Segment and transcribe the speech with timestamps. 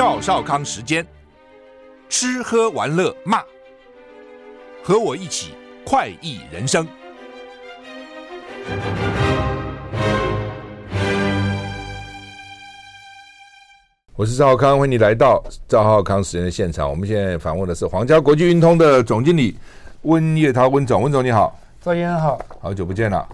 [0.00, 1.06] 赵少康时间，
[2.08, 3.42] 吃喝玩乐骂，
[4.82, 5.52] 和我一起
[5.84, 6.88] 快意人生。
[14.16, 16.88] 我是赵少康，欢迎你来到赵浩康时间的现场。
[16.88, 19.54] 我们现在访问的是皇家国际运通的总经理
[20.04, 23.28] 温叶涛温总，温总你好，赵先生好，好久不见了。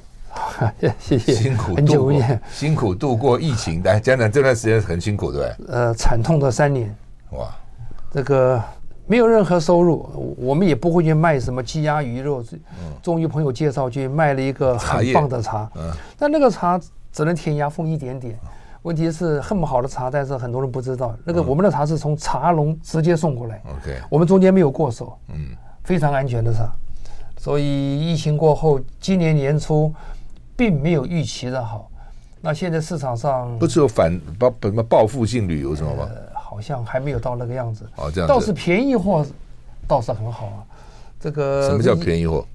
[0.98, 5.74] 谢谢，辛苦度过，辛苦度过疫情，来讲讲这段时间很辛苦，对不对？
[5.74, 6.94] 呃，惨痛的三年，
[7.30, 7.48] 哇，
[8.10, 8.62] 这个
[9.06, 12.44] 没有任何收入，我们也不会去卖什么鸡鸭鱼肉。
[13.02, 16.80] 终于朋友介绍去卖了一个很棒的茶，嗯，但那个茶
[17.12, 18.38] 只能填牙缝一点点。
[18.82, 25.48] 问题是很好的茶，但是很多人不知道，那个我们的茶是从茶农直接送过来，OK，我们中间没有过手，嗯，
[25.82, 26.72] 非常安全的茶。
[27.36, 29.92] 所以疫情过后，今年年初。
[30.56, 31.90] 并没有预期的好，
[32.40, 36.08] 那现在市场上不是有反报什么报复性旅游什么吗？
[36.08, 37.84] 呃，好像还没有到那个样子。
[37.96, 39.24] 哦，这样子倒是便宜货，
[39.86, 40.64] 倒是很好啊。
[41.20, 42.46] 这个什么叫便宜货？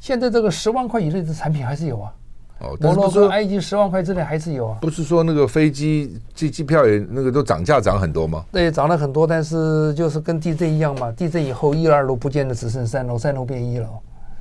[0.00, 2.12] 现在这个十万块以内的产品还是有啊。
[2.60, 4.78] 哦，摩洛哥、埃及十万块之内还是有啊。
[4.80, 8.44] 不是说那个飞机机机票也那个都涨价涨很多吗？
[8.50, 11.12] 对，涨了很多，但是就是跟地震一样嘛。
[11.12, 13.86] 地震以后一二楼不见得只剩三楼，三楼变一楼，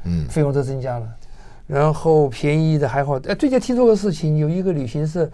[0.06, 1.08] 嗯，费用都增加了。
[1.68, 5.30] 然后便宜的还好，哎，最近听说个事情，有一个旅行社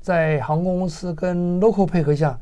[0.00, 2.36] 在航空公司跟 local 配合下，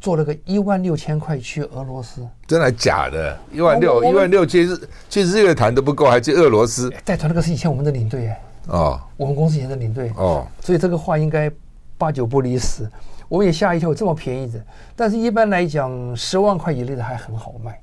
[0.00, 2.26] 做了个一万六千块去俄罗斯。
[2.44, 3.38] 真的假的？
[3.52, 4.76] 一万六，一万六去日
[5.08, 6.92] 去日月潭都不够，还去俄罗斯？
[7.04, 8.40] 带团那个是以前我们的领队哎。
[8.66, 9.00] 哦。
[9.16, 10.44] 我们公司以前的领队哦。
[10.60, 11.48] 所以这个话应该
[11.96, 12.90] 八九不离十。
[13.28, 14.60] 我也吓一跳，这么便宜的。
[14.96, 17.80] 但是一般来讲，十万块以内的还很好卖。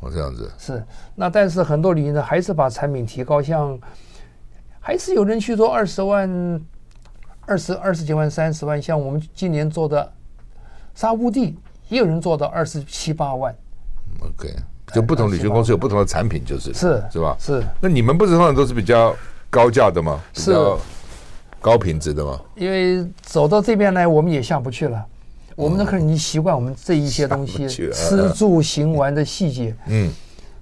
[0.00, 0.50] 哦，这样子。
[0.56, 0.82] 是。
[1.14, 3.78] 那但是很多旅行社还是把产品提高，像。
[4.88, 6.58] 还是有人去做二十万、
[7.44, 10.10] 二十二十几万、三十万，像我们今年做的
[10.94, 11.58] 沙乌地，
[11.90, 13.54] 也有人做到二十七八万。
[14.18, 14.48] OK，
[14.94, 17.36] 就不同旅行公司有不同的产品，就是是是吧？
[17.38, 17.62] 是。
[17.82, 19.14] 那你们不是通常都是比较
[19.50, 20.18] 高价的吗？
[20.32, 20.56] 是。
[21.60, 22.40] 高品质的吗？
[22.54, 25.04] 因为走到这边来，我们也下不去了。
[25.54, 29.76] 我们的客人已经习惯我们这一些东西，吃住行玩的细节。
[29.88, 30.10] 嗯。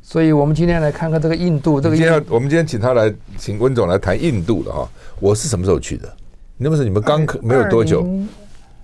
[0.07, 1.81] 所以我们今天来看看这个印度。
[1.81, 4.89] 这个印度，我们今天请他来，请温总来谈印度的哈。
[5.19, 6.09] 我是什么时候去的？
[6.57, 8.07] 那不是你们刚没有多久，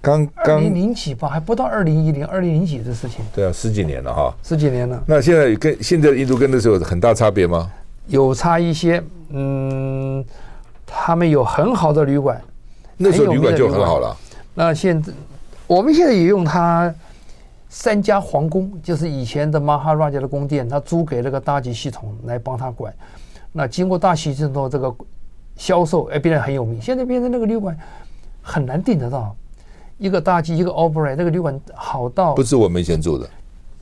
[0.01, 3.25] 刚刚零零几吧，还不到二零一零、二零零几的事情。
[3.33, 5.01] 对啊，十几年了哈，十几年了。
[5.07, 7.71] 那现在跟现在的印度跟那时候有很大差别吗？
[8.09, 10.25] 有差一些，嗯，
[10.85, 12.43] 他们有很好的旅馆，
[12.97, 14.17] 那时候旅馆就很好了。
[14.55, 15.13] 那现在
[15.69, 16.93] 我们现在也用它。
[17.75, 22.95] 三家皇宫就是以前的马哈拉加的宫殿，他租给那个大吉系统来帮他管。
[23.51, 24.95] 那经过大吉系统这个
[25.57, 26.79] 销售，哎，变得很有名。
[26.83, 27.75] 现在变成那个旅馆
[28.43, 29.35] 很难订得到，
[29.97, 33.27] 一个大吉，一个 Oberoi，那个旅馆好到不是我们以前住的。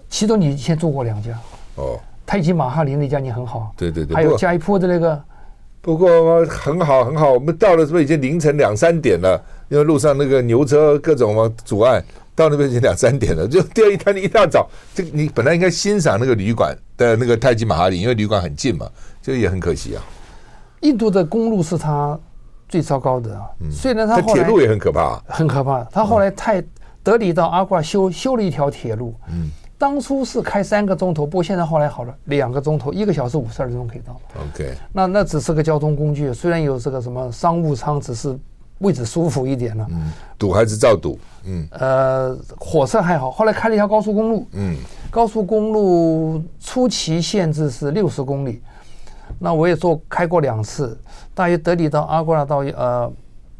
[0.08, 1.36] 其中你以前住过两家
[1.74, 5.20] 哦，泰姬马哈林那家你很好，对对对，还有加一坡的那个，
[5.80, 9.44] 不过很好很好，我们到了是不是已经凌晨两三点了？
[9.68, 12.00] 因为路上那个牛车各种阻碍。
[12.40, 18.88] 到那边已经两三点了， 就第二天你一大早，这个你本来应该欣赏那个旅馆的那个泰姬玛哈里，因为旅馆很近嘛，
[19.20, 20.02] 这个也很可惜啊。
[20.80, 22.18] 印度的公路是它
[22.66, 25.84] 最糟糕的啊，虽然它铁路也很可怕，很可怕。
[25.84, 26.64] 他后来泰
[27.02, 34.18] 德里到阿瓜修修了一条铁路，嗯，当初是开三个钟头，不过现在后来好了，两个钟头，一个小时五十二分钟可以到。
[34.54, 38.38] OK，那那只是个交通工具，虽然有这个什么商务舱，只是。
[38.80, 44.76] 位置舒服一点了，嗯，堵还是照堵，嗯，呃，火车还好，后来开了一条高速公路，嗯，
[45.10, 48.62] 高速公路初期限制是六十公里，
[49.38, 50.98] 那我也坐开过两次，
[51.34, 53.12] 大约德里到阿瓜拉到呃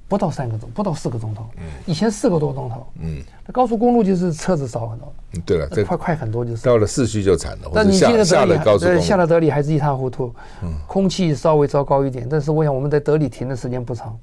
[0.08, 6.64] 不到三个钟，不到四个钟头，嗯，以前四个多钟头，嗯，那高速公路就是车子少很多，嗯，对了，这快快很多就是。
[6.64, 8.54] 到了市区就惨了，但你进了德里，
[8.86, 14.18] 呃，下了德里还是一塌糊涂，嗯，空气稍微糟糕一点，但是我想我们在德里停的时间不长。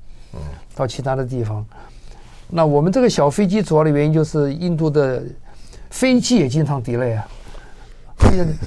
[0.77, 1.65] 到其他的地方，
[2.49, 5.23] 那我们这个小飞机主要的原因就是印度的
[5.89, 7.27] 飞机也经常 delay 啊，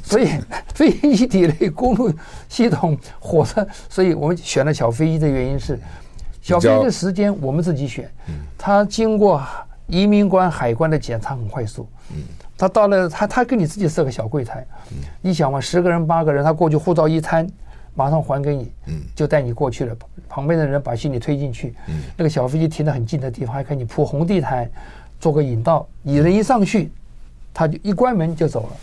[0.03, 0.29] 所以
[0.75, 2.13] 飞机 delay 公路
[2.49, 5.79] 系统火车，所以我们选了小飞机的原因是
[6.43, 8.11] 小飞机的时间我们自己选，
[8.59, 9.41] 它经过
[9.87, 11.89] 移民官海关的检查很快速，
[12.59, 14.67] 他到了他他给你自己设个小柜台，
[15.21, 17.49] 你想嘛，十个人八个人他过去护照一摊。
[17.95, 19.97] 马上还给你，嗯，就带你过去了。
[20.29, 24.71] 旁边的人把行李推进去，嗯，那个小飞机停得很近的地方，还给你铺红地毯，
[25.19, 25.87] 做个引道。
[26.03, 26.91] 你人一上去，
[27.53, 28.77] 他就一关门就走了。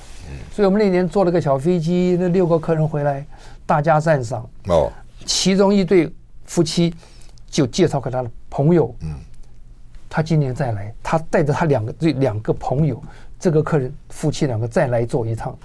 [0.51, 3.25] 所以我们那年坐了个小飞机，那六个客人回来，
[3.65, 4.47] 大家赞赏。
[4.67, 4.91] 哦，
[5.25, 6.13] 其中一对
[6.43, 6.93] 夫妻
[7.49, 9.15] 就介绍给他的朋友，嗯，
[10.09, 13.01] 他今年再来，他带着他两个这两个朋友
[13.39, 15.57] 这个客人夫妻两个再来坐一趟。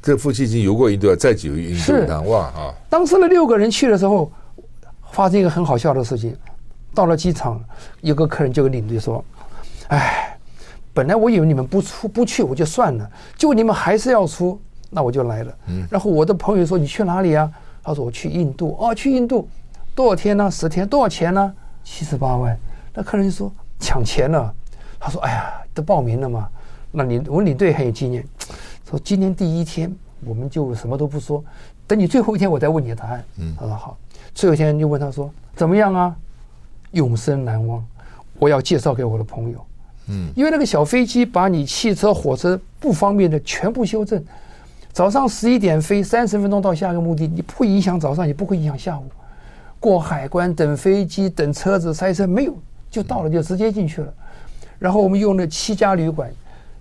[0.00, 2.74] 这夫妻已经游过印度了，再去印度一趟，哇啊！
[2.88, 4.30] 当时的六个人去的时候，
[5.10, 6.36] 发生一个很好笑的事情。
[6.94, 7.62] 到了机场，
[8.00, 9.24] 有个客人就跟领队说
[9.88, 10.38] ：“哎，
[10.94, 14.60] 本来我以为你们不出不去我就算了，结果你们还是要出，
[14.90, 15.86] 那我就来了。”嗯。
[15.90, 17.50] 然后我的朋友说：“你去哪里啊？”
[17.82, 19.48] 他说：“我去印度。”哦，去印度
[19.94, 20.50] 多少天呢？
[20.50, 20.88] 十天？
[20.88, 21.52] 多少钱呢？
[21.84, 22.56] 七十八万。
[22.94, 24.52] 那客人就说：“抢钱了。”
[24.98, 26.48] 他说：“哎呀，都报名了嘛。”
[26.90, 28.26] 那你我领队很有经验，
[28.88, 29.94] 说今天第一天
[30.24, 31.44] 我们就什么都不说，
[31.86, 33.24] 等你最后一天我再问你的答案。
[33.36, 33.98] 嗯，他说好。
[34.34, 36.16] 最后一天就问他说怎么样啊？
[36.92, 37.84] 永生难忘，
[38.38, 39.66] 我要介绍给我的朋友。
[40.06, 44.24] 嗯，因为那个小飞机把你汽车、火车不方便的全部修正。
[44.90, 49.04] 早上十一点飞，三十分钟到下一个目的，你不会影响早上，也不会影响下午。
[49.78, 52.56] 过海关等飞机，等车子塞车没有，
[52.90, 54.12] 就到了就直接进去了。
[54.78, 56.32] 然后我们用了七家旅馆。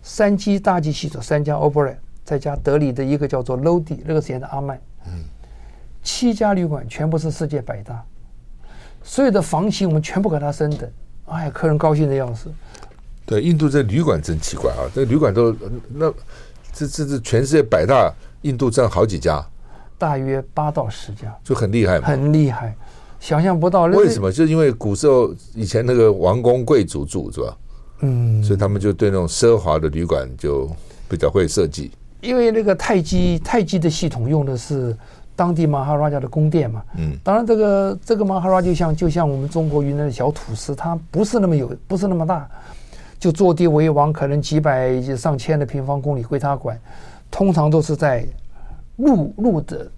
[0.07, 1.93] 三机大机系统，三家 Opera，
[2.23, 5.25] 再加德里的一个叫做 Lodi，那个时间的阿曼，嗯，
[6.01, 8.01] 七家旅馆全部是世界百大，
[9.03, 10.89] 所有的房型我们全部给他升等，
[11.25, 12.49] 哎呀，客人高兴的要死。
[13.25, 15.53] 对，印度这旅馆真奇怪啊，这旅馆都
[15.93, 16.09] 那
[16.71, 18.09] 这这这全世界百大，
[18.43, 19.45] 印度占好几家，
[19.97, 22.73] 大约八到十家，就很厉害嘛，很厉害，
[23.19, 23.83] 想象不到。
[23.87, 24.31] 为什么？
[24.31, 27.57] 就是因为古时候以前那个王公贵族住是吧？
[27.99, 30.69] 嗯，所以他们就对那种奢华的旅馆就
[31.09, 31.91] 比较会设计。
[32.21, 34.95] 因为那个泰姬泰姬的系统用的是
[35.35, 36.83] 当地马哈拉加的宫殿嘛。
[36.97, 42.49] 嗯，当然这个这个马哈拉就像就像我们中国云南的小土司，它不是那么有，不是那么大，
[43.19, 46.79] 就坐地为王，可能几百上千的平方公里归他管。
[47.29, 48.25] 通常都是在
[48.95, 49.91] 陆路的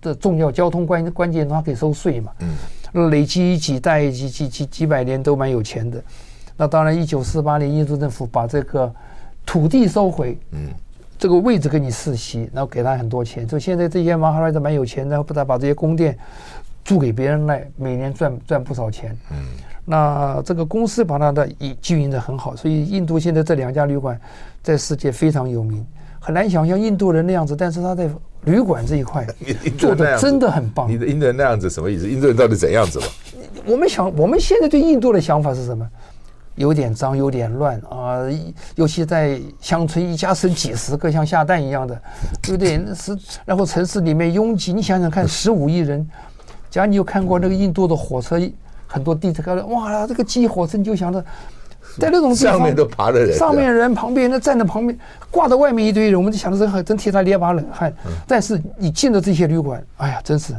[0.00, 2.32] 的重要交通关关键，它可以收税嘛。
[2.40, 6.02] 嗯，累积几代几几几几百年都蛮有钱的。
[6.60, 8.92] 那当然，一九四八年，印度政府把这个
[9.46, 10.68] 土地收回，嗯，
[11.18, 13.48] 这个位置给你世袭，然后给他很多钱。
[13.48, 16.18] 就现在这些马哈拉都蛮有钱，然后不但把这些宫殿
[16.84, 19.16] 租给别人来，每年赚赚不少钱。
[19.30, 19.38] 嗯，
[19.86, 21.48] 那这个公司把它的
[21.80, 24.20] 经营的很好，所以印度现在这两家旅馆
[24.62, 25.82] 在世界非常有名。
[26.20, 28.06] 很难想象印度人那样子，但是他在
[28.44, 29.26] 旅馆这一块
[29.78, 30.90] 做的真的很棒。
[30.90, 32.06] 你的印度人那样子什么意思？
[32.06, 33.06] 印度人到底怎样子了？
[33.64, 35.88] 我们想，我们现在对印度的想法是什么？
[36.60, 38.20] 有点脏，有点乱啊！
[38.74, 41.98] 尤其在乡村，一家生几十个，像下蛋一样的，
[42.42, 42.76] 对不对？
[42.76, 43.16] 那是，
[43.46, 46.06] 然后城市里面拥挤，你想想看，十五亿人。
[46.68, 48.38] 假如你有看过那个印度的火车，
[48.86, 51.18] 很多地铁，哇，这个挤火车，你就想着，
[51.98, 54.98] 在那种地方上面都爬的人，上面人旁边那站在旁边，
[55.30, 57.90] 挂在外面一堆人，我们就想着真真替他捏把冷汗。
[58.26, 60.54] 但是你进了这些旅馆，哎呀，真是，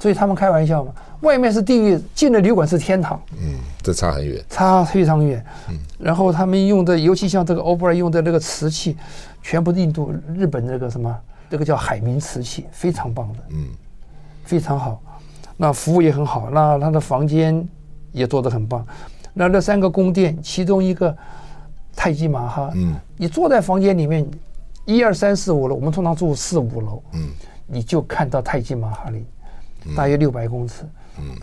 [0.00, 0.92] 所以他们开玩笑嘛。
[1.20, 3.20] 外面是地狱，进了旅馆是天堂。
[3.32, 3.54] 嗯，
[3.88, 5.42] 这差很远，差非常远。
[5.70, 8.94] 嗯，然后他们用的，尤其像这个 Oberoi 用的那个瓷器，
[9.42, 11.18] 全部印度、日本那个什么，
[11.48, 13.38] 那个叫海明瓷器，非常棒的。
[13.52, 13.68] 嗯，
[14.44, 15.00] 非常好。
[15.56, 17.66] 那服务也很好，那他的房间
[18.12, 18.86] 也做得很棒。
[19.32, 21.16] 那那三个宫殿，其中一个
[21.96, 24.28] 泰姬玛哈，嗯，你坐在房间里面，
[24.84, 27.30] 一二三四五楼，我们通常住四五楼，嗯，
[27.66, 29.24] 你就看到泰姬玛哈里，
[29.96, 30.82] 大约六百公尺。
[30.82, 30.90] 嗯，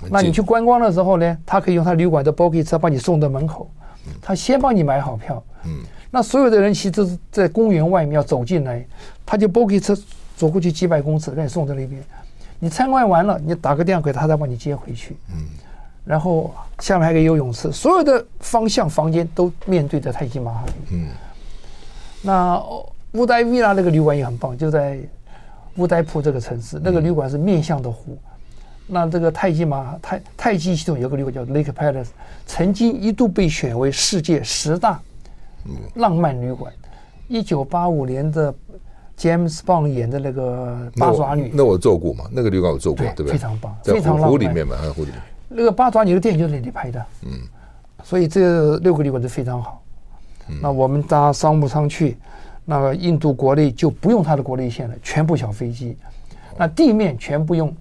[0.10, 3.70] 那你去观光的时候呢，他可以用他旅馆的 bogie 车把你送到门口，
[4.22, 5.44] 他先帮你买好票。
[5.66, 5.80] 嗯，
[6.12, 8.86] 那所有的人其实是在公园外面要走进来，
[9.26, 9.98] 他就 bogie 车
[10.36, 12.02] 走过去几百公尺，让你送到那边。
[12.60, 15.18] 你参观完了，你打个电话给他，再把你接回去。
[15.34, 15.46] 嗯，
[16.06, 20.74] 然后下面还有个游泳池，所有的方向房间都面对着泰姬玛哈里。
[20.92, 21.10] 嗯，
[22.22, 22.64] 那
[23.14, 25.00] 乌代维拉那个旅馆也很棒，就在
[25.76, 28.18] 乌代浦这个城市，那个旅馆是面向的湖。
[28.88, 32.10] 那这个泰姬玛泰泰姬系统有个旅馆叫 Lake Palace，
[32.46, 35.00] 曾经一度被选为世界十大
[35.96, 36.72] 浪漫旅馆。
[37.28, 38.54] 一九八五年的
[39.18, 42.26] James Bond 演的那个八爪女，那我做过嘛？
[42.32, 43.32] 那个旅馆我做过，对不对？
[43.32, 44.30] 非常棒，非常浪漫。
[44.30, 45.20] 湖里面嘛，湖里面。
[45.50, 47.32] 那个八爪女的电影就是那里拍的，嗯。
[48.04, 49.82] 所以这六个旅馆都非常好。
[50.62, 52.18] 那我们搭商务舱去，
[52.64, 55.98] 那个印度国内就不用它的国内线了，全部小飞机，
[56.56, 57.76] 那地面全部用。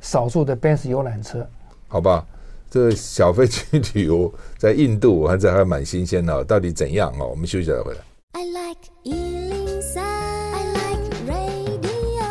[0.00, 1.46] 少数的 Benz 游览车，
[1.86, 2.24] 好吧，
[2.70, 6.42] 这小飞机旅游在印度，还是还蛮新鲜的。
[6.44, 7.22] 到底怎样啊？
[7.22, 8.00] 我们休息再回来。
[8.32, 12.24] I like 103, I like radio。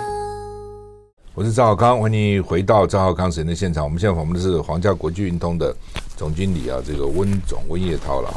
[1.35, 3.83] 我是赵浩康，欢迎你回到赵浩康时间的现场。
[3.83, 5.75] 我们现在访问的是皇家国际运通的
[6.17, 8.33] 总经理啊，这个温总温业涛了。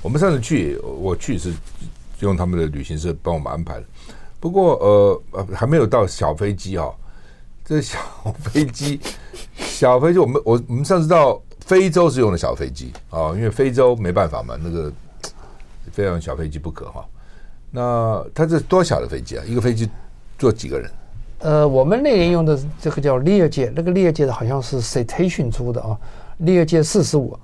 [0.00, 1.52] 我们上次去，我去是
[2.20, 3.84] 用他们的旅行社帮我们安排的。
[4.38, 6.88] 不过呃呃，还没有到小飞机啊。
[7.66, 7.98] 这小
[8.44, 9.00] 飞机，
[9.58, 14.92] 小飞机，我们我我们上次到非洲是用的小飞机啊，因为非洲没办法嘛，那个
[15.90, 17.04] 非要用小飞机不可哈。
[17.72, 19.44] 那它这多小的飞机啊？
[19.44, 19.90] 一个飞机
[20.38, 20.88] 坐几个人？
[21.40, 25.98] 呃，我们那年用的这个叫 Learjet，那个 Learjet 的好像是 Citation 出的啊
[26.40, 27.36] ，Learjet 四十五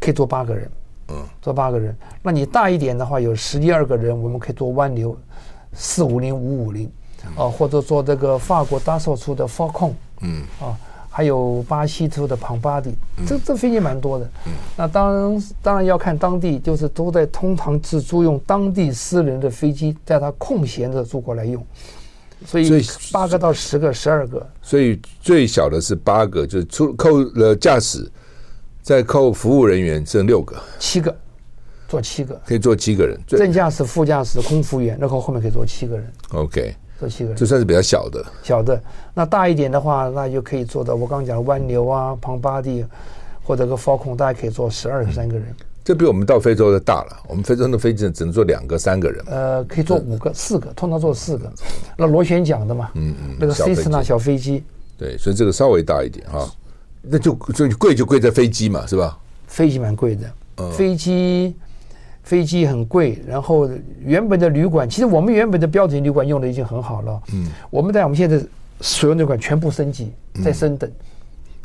[0.00, 0.70] 可以坐八个人，
[1.10, 1.96] 嗯，坐八个人。
[2.20, 5.16] 那你大一点的话，有十一二个人，我们可以坐湾流
[5.72, 6.90] 四五零五五零，
[7.36, 10.76] 啊，或者坐这个法国 Dassault 出的 Falcon，嗯，啊。
[11.10, 12.94] 还有巴西出的庞巴迪，
[13.26, 14.30] 这这飞机蛮多的。
[14.46, 21.66] 嗯那当然当然要看当地，就是都在通常是租用当地私人的飞机，在他空闲的租过来用。
[22.46, 24.46] 所以八个到十个、十二个。
[24.62, 28.08] 所以最小的是八个，就是出扣了驾驶，
[28.80, 30.56] 再扣服务人员剩六个。
[30.78, 31.12] 七个，
[31.88, 33.18] 坐七个可以坐七个人。
[33.26, 36.12] 正驾驶、副驾驶、空服员，然后后面可以坐七个人。
[36.30, 36.76] OK。
[36.98, 38.24] 坐七个人，这算是比较小的。
[38.42, 38.80] 小的，
[39.14, 42.84] 那大一点的话，那就可以做到我刚刚讲的湾流啊、庞巴迪，
[43.42, 45.46] 或者个 Falcon，大概可以坐十二、十三个人。
[45.84, 47.16] 这比我们到非洲的大了。
[47.28, 49.24] 我们非洲的飞机只能坐两个、三个人。
[49.26, 51.50] 呃，可以坐五个、四个，通常坐四个。
[51.96, 54.62] 那螺旋桨的嘛，嗯嗯，那个 Cessna 小飞机。
[54.98, 56.46] 对，所以这个稍微大一点哈。
[57.00, 59.16] 那就就贵就贵在飞机嘛，是吧？
[59.46, 61.54] 飞机蛮贵的，飞机。
[62.28, 63.66] 飞机很贵，然后
[64.04, 67.18] 原本的旅馆，其实我们原本的标准旅馆用的已经很好了。
[67.32, 68.38] 嗯，我们在我们现在
[68.82, 70.12] 所有旅馆全部升级，
[70.44, 70.90] 在升等，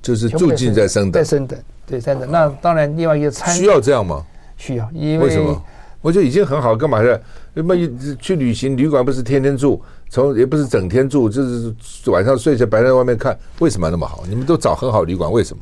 [0.01, 2.32] 就是住进在升等，在升等，对，升等。
[2.32, 4.25] 那当然，另外一个餐需要这样吗？
[4.55, 5.62] 需要，因为为什么？
[6.00, 7.22] 我觉得已经很好，干嘛的？
[7.53, 7.75] 那么
[8.22, 11.75] 去旅行，旅馆不是天天住，从也不是整天住，就是
[12.10, 14.24] 晚上睡下，白天在外面看，为什么那么好？
[14.29, 15.62] 你们都找很好旅馆，为什么？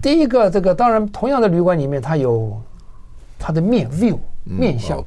[0.00, 2.56] 第一个，这个当然，同样的旅馆里面，它有
[3.38, 4.18] 它的面 view。
[4.48, 5.04] 面向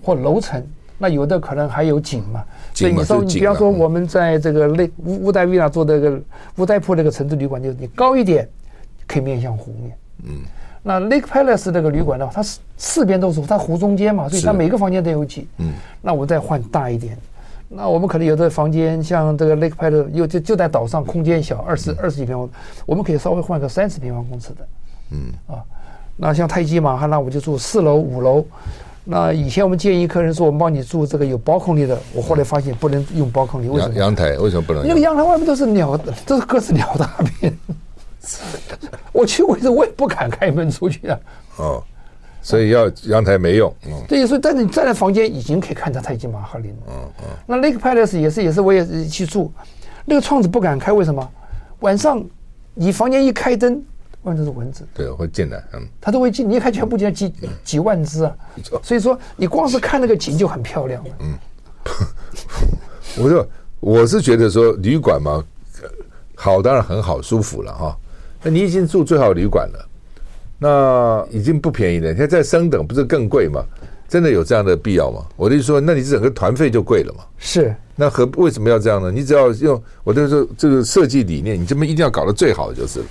[0.00, 0.64] 或楼层，
[0.96, 2.44] 那有的可能还有景嘛。
[2.72, 6.20] 所以你说，你比方说我们在这个类乌乌代维纳做这个
[6.58, 8.48] 乌代铺那个城市旅馆，就是你高一点
[9.04, 9.98] 可以面向湖面。
[10.22, 10.38] 嗯。
[10.84, 15.44] 那 Lake Palace 那个旅馆的话，它是四边都是湖，它湖中间嘛，所以它每个房间都有景。
[15.58, 15.72] 嗯。
[16.00, 17.18] 那我再换大一点，
[17.68, 22.48] 那我们可能有的房间像这个 Lake Palace 又就就在岛上，空间小，二十二十几平方，
[22.86, 24.68] 我们可以稍微换个三十平方公尺的。
[25.10, 25.32] 嗯。
[25.48, 25.58] 啊。
[26.16, 28.44] 那像泰姬玛哈，那我就住四楼、五楼。
[29.04, 31.96] 那以前我们建议客人说，我们帮你住这个有包空的。
[32.12, 33.94] 我后来发现不能用包空力，为什么？
[33.94, 34.84] 阳台为什么不能？
[34.84, 35.96] 那个阳台外面都是鸟，
[36.26, 37.56] 都是各式鸟大便。
[39.12, 41.18] 我去过一次，我也不敢开门出去啊。
[41.58, 41.84] 哦，
[42.42, 43.72] 所以要阳台没用。
[43.86, 46.78] 嗯，对，所以但是你站在房间已经可以看到泰姬玛哈林了。
[46.88, 47.24] 嗯嗯。
[47.46, 49.52] 那 Lake Palace 也是也是，我也去住，
[50.04, 51.30] 那个窗子不敢开，为什么？
[51.80, 52.20] 晚上
[52.74, 53.80] 你房间一开灯。
[54.26, 57.32] 万都是蚊子，对，会进来，嗯，它都会进，你一看全部进来几
[57.64, 58.36] 几万只啊，
[58.82, 61.38] 所以说你光是看那个景就很漂亮了，嗯，
[63.22, 63.48] 我就
[63.80, 65.42] 我是觉得说旅馆嘛，
[66.34, 67.96] 好当然很好舒服了哈，
[68.42, 69.88] 那你已经住最好旅馆了，
[70.58, 73.64] 那已经不便宜了，现在再升等不是更贵吗？
[74.08, 75.24] 真的有这样的必要吗？
[75.36, 77.24] 我的意思说，那你整个团费就贵了嘛？
[77.38, 79.10] 是，那何为什么要这样呢？
[79.10, 83.02] 你只要用我的说这个设计理念，你这么一定要搞得最好的就是。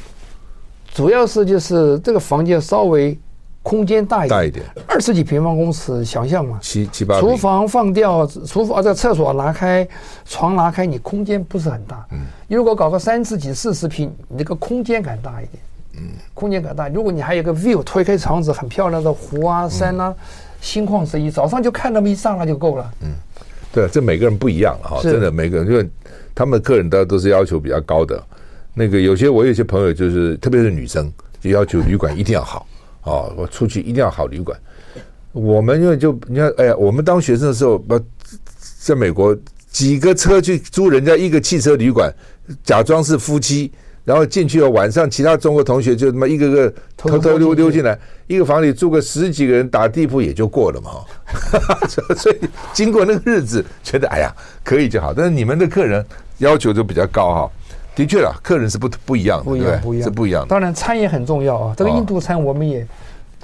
[0.96, 3.20] 主要是就是这个房间稍微
[3.62, 7.20] 空间大一点，大一点，二十几平方公尺，想象嘛，七七八。
[7.20, 9.86] 厨房放掉，厨房啊，这厕所拿开，
[10.24, 12.06] 床拿开，你空间不是很大。
[12.14, 12.20] 嗯。
[12.48, 15.64] 你如果搞个三十几、四十平，你这个空间感大一点。
[15.98, 16.12] 嗯。
[16.34, 20.16] 空间感大，如果你还有个 view，推开窗子，很漂亮的湖啊、山啊，
[20.62, 22.90] 心旷神怡，早上就看那么一刹那就够了。
[23.02, 23.10] 嗯。
[23.74, 25.90] 对，这每个人不一样了哈，真的每个人，因为
[26.34, 28.24] 他们的客人都都是要求比较高的。
[28.78, 32.68] 那个有些我有些朋友就是，特别是女生，就要求旅馆一定要好
[33.02, 34.60] 啊，我出去一定要好旅馆。
[35.32, 37.98] 我们因为就你看，哎呀，我们当学生的时候，不
[38.80, 39.36] 在美国
[39.72, 42.14] 几个车去租人家一个汽车旅馆，
[42.64, 43.72] 假装是夫妻，
[44.04, 50.92] 然后进去了晚上，其他中国同学就他妈一个个偷偷溜溜进来，一个房里住个十几个人打地铺也就过了嘛。
[52.16, 52.38] 所以
[52.74, 56.06] 经过那个日子，觉得哎呀可以就好，但是你们的客人
[56.38, 57.52] 要求就比较高哈。
[57.96, 60.46] 的确啦，客人是不不一样的，不一样，不一样，是不一样。
[60.48, 61.74] 当然，餐也很重要啊。
[61.78, 62.86] 这个印度餐我们也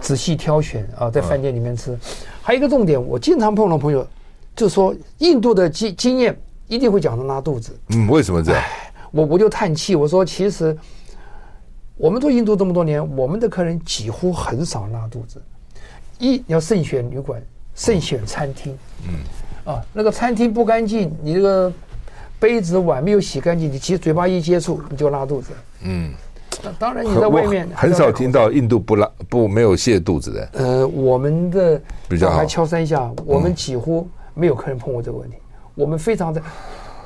[0.02, 1.98] 仔细挑选啊，在饭店里面吃。
[2.42, 4.06] 还有一个重点，我经常碰到朋友，
[4.54, 7.74] 就说印度的经经验一定会讲到拉肚子。
[7.90, 8.62] 嗯，为什么这样？
[9.12, 10.78] 我我就叹气，我说其实
[11.96, 15.42] 我们做印度这么多年，我们的客人几乎很少拉肚子。
[16.20, 17.42] 一要慎选旅馆，
[17.74, 18.78] 慎选餐厅。
[19.08, 19.74] 嗯。
[19.74, 21.72] 啊，那个餐厅不干净，你这个。
[22.42, 25.52] 杯子碗没有洗干净，你其实嘴巴一接触你就拉肚子。
[25.84, 26.12] 嗯，
[26.64, 30.50] 那当然你在外面很少听到印度不拉不没有泻肚子的。
[30.54, 31.80] 呃，我们的
[32.10, 35.38] 比较还敲三下，我们几乎没有客人碰过这个问题。
[35.76, 36.42] 我们非常的，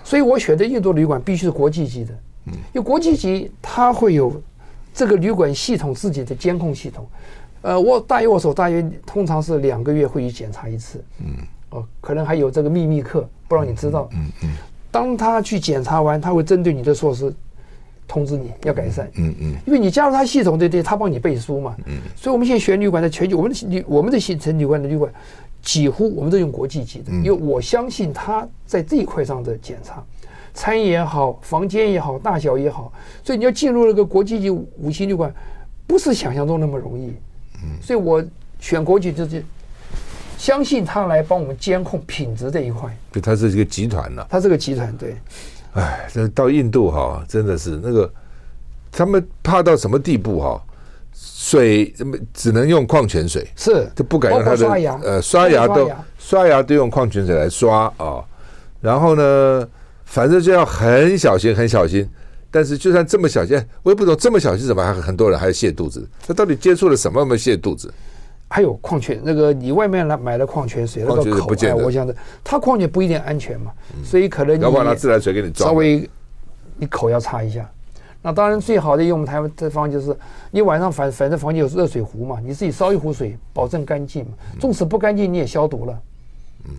[0.06, 2.14] 所以我选的印度旅馆必须是国际级的。
[2.46, 4.42] 嗯，因为国际级它会有
[4.94, 7.06] 这个旅馆系统自己的监控系统，
[7.62, 11.04] 呃，我大约我手大约通常是两个月会去检查一次。
[11.20, 11.36] 嗯。
[11.72, 14.08] 哦，可能还有这个秘密课，不让你知道。
[14.14, 14.50] 嗯嗯。
[14.96, 17.34] 当他去检查完，他会针对你的措施
[18.08, 19.12] 通知你要改善。
[19.16, 19.56] 嗯嗯。
[19.68, 21.76] 因为你加入他系统，对对，他帮你背书嘛。
[21.86, 21.98] 嗯。
[22.16, 25.12] 所以我们现在选旅馆，在全球，我们的旅我们的行程旅馆的旅馆，
[25.62, 30.02] 几乎我们都用国际级的，因为我相信他在这一块上的检查。
[30.54, 35.30] 餐饮也好，房间也好，大小也好，所以你要进入那个国际级五星旅馆，
[35.86, 37.14] 不是想象中那么容易。
[37.62, 38.24] 嗯，所以我
[38.62, 39.44] 选国际就是
[40.46, 42.96] 相信他来帮我们监控品质这一块。
[43.12, 44.28] 对，他是一个集团了。
[44.30, 45.16] 他是个集团，对。
[45.74, 48.08] 哎，这到印度哈，真的是那个
[48.92, 50.62] 他们怕到什么地步哈？
[51.16, 51.92] 水
[52.32, 58.24] 只能用矿泉水，是就不敢用他的刷牙，呃，刷牙都刷牙都用矿泉水来刷啊。
[58.82, 59.68] 然后呢？
[60.04, 62.08] 反正就要很小心，很小心。
[62.52, 66.08] 但是就算这么小心，我也不懂这么小心怎么还很多人还泻肚子？
[66.28, 67.92] 他到底接触了什么没泻肚子？
[68.56, 76.10] 还有矿泉那个你外面来买的矿泉水，那个口哎，我想的，它矿泉不一定安全嘛，所以可能你要不拿自来水给你装，稍微
[76.78, 77.70] 你口要擦一下。
[78.22, 80.16] 那当然最好的用我们台湾这方就是，
[80.52, 84.32] 你晚上反反正房间有热水壶嘛，你自己烧一壶水，保证干净嘛。
[84.58, 86.02] 纵使不干净，你也消毒了。
[86.64, 86.72] 嗯。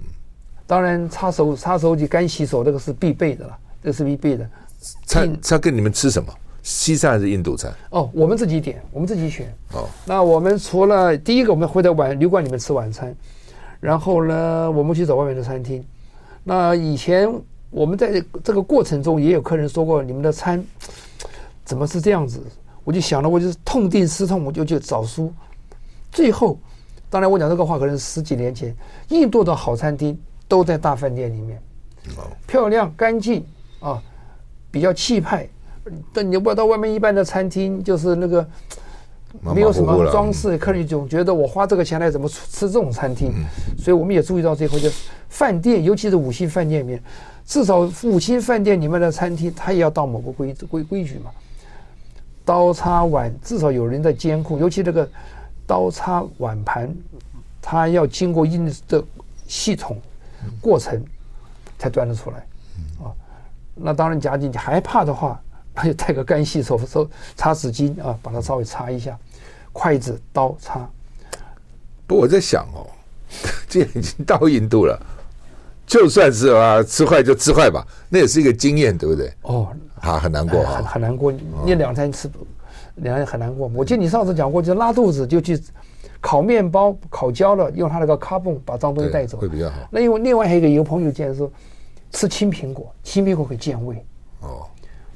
[0.66, 4.48] 当然，擦手、擦手就、干洗手，这个是必备的了，这个是必备的。
[5.04, 6.32] 餐他跟你们吃什么？
[6.66, 7.72] 西餐还是印度餐？
[7.90, 9.46] 哦，我们自己点，我们自己选。
[9.72, 13.14] 哦，那我们除了第一个，我们会在晚旅馆里面吃晚餐，
[13.78, 15.84] 然后呢，我们去找外面的餐厅。
[16.42, 17.32] 那以前
[17.70, 20.60] 我们在这个过程中，也有客人说过，你们的餐
[21.64, 22.42] 怎么是这样子？
[22.82, 25.32] 我就想了，我就是痛定思痛，我就去找书。
[26.10, 26.58] 最后，
[27.08, 28.74] 当然我讲这个话可能是十几年前，
[29.10, 30.18] 印度的好餐厅。
[30.48, 31.60] 都在大饭店里面，
[32.46, 33.44] 漂亮干净
[33.80, 34.00] 啊，
[34.70, 35.44] 比较气派。
[36.12, 38.46] 但你不到外面一般的餐厅，就是那个
[39.42, 43.32] 没有什么装饰，客人总觉得我花这个钱来怎么吃这种餐厅？
[43.78, 47.02] 所以我们也注意到这一块，就是饭店，尤其是五星饭店里面，
[47.44, 51.30] 至少五星饭店里面的餐厅，它也要到某个规规规矩嘛。
[52.44, 55.08] 刀叉碗至少有人在监控，尤其这个
[55.66, 56.94] 刀叉碗盘，
[57.60, 59.04] 它要经过印的
[59.46, 59.96] 系统。
[60.60, 61.02] 过程
[61.76, 62.36] 才端得出来
[63.02, 63.10] 啊！
[63.74, 65.42] 那当然，假如你害怕的话，
[65.76, 69.16] 那就带个干洗手手擦纸巾啊，把它稍微擦一下。
[69.72, 70.88] 筷子、刀、叉。
[72.06, 72.86] 不，我在想哦，
[73.68, 74.98] 既然已经到印度了，
[75.86, 79.32] 就算是啊吃坏就吃坏吧，那也是一个经验，对不对？
[79.42, 79.68] 哦，
[80.00, 81.32] 啊，很难过啊，很很难过。
[81.64, 82.30] 你两餐吃，
[82.96, 83.70] 两餐很难过。
[83.74, 85.62] 我记得你上次讲过，就拉肚子就去。
[86.18, 89.76] 烤面包烤焦了，用他那个卡泵把脏东西带走，会比较好。
[89.90, 91.48] 那因为另外还有一个，一个朋友建议说，
[92.10, 94.04] 吃青苹果，青苹果可以健胃。
[94.40, 94.66] 哦，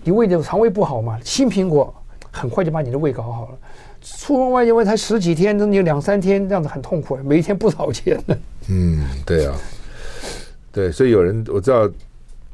[0.03, 1.95] 你胃的肠胃不好嘛，青苹果
[2.31, 3.59] 很快就把你的胃搞好了。
[4.03, 8.37] 出门外因为才十几天，那你两三天这样子很痛苦，每一天不少钱呢。
[8.69, 9.55] 嗯，对啊，
[10.73, 11.91] 对，所以有人我知道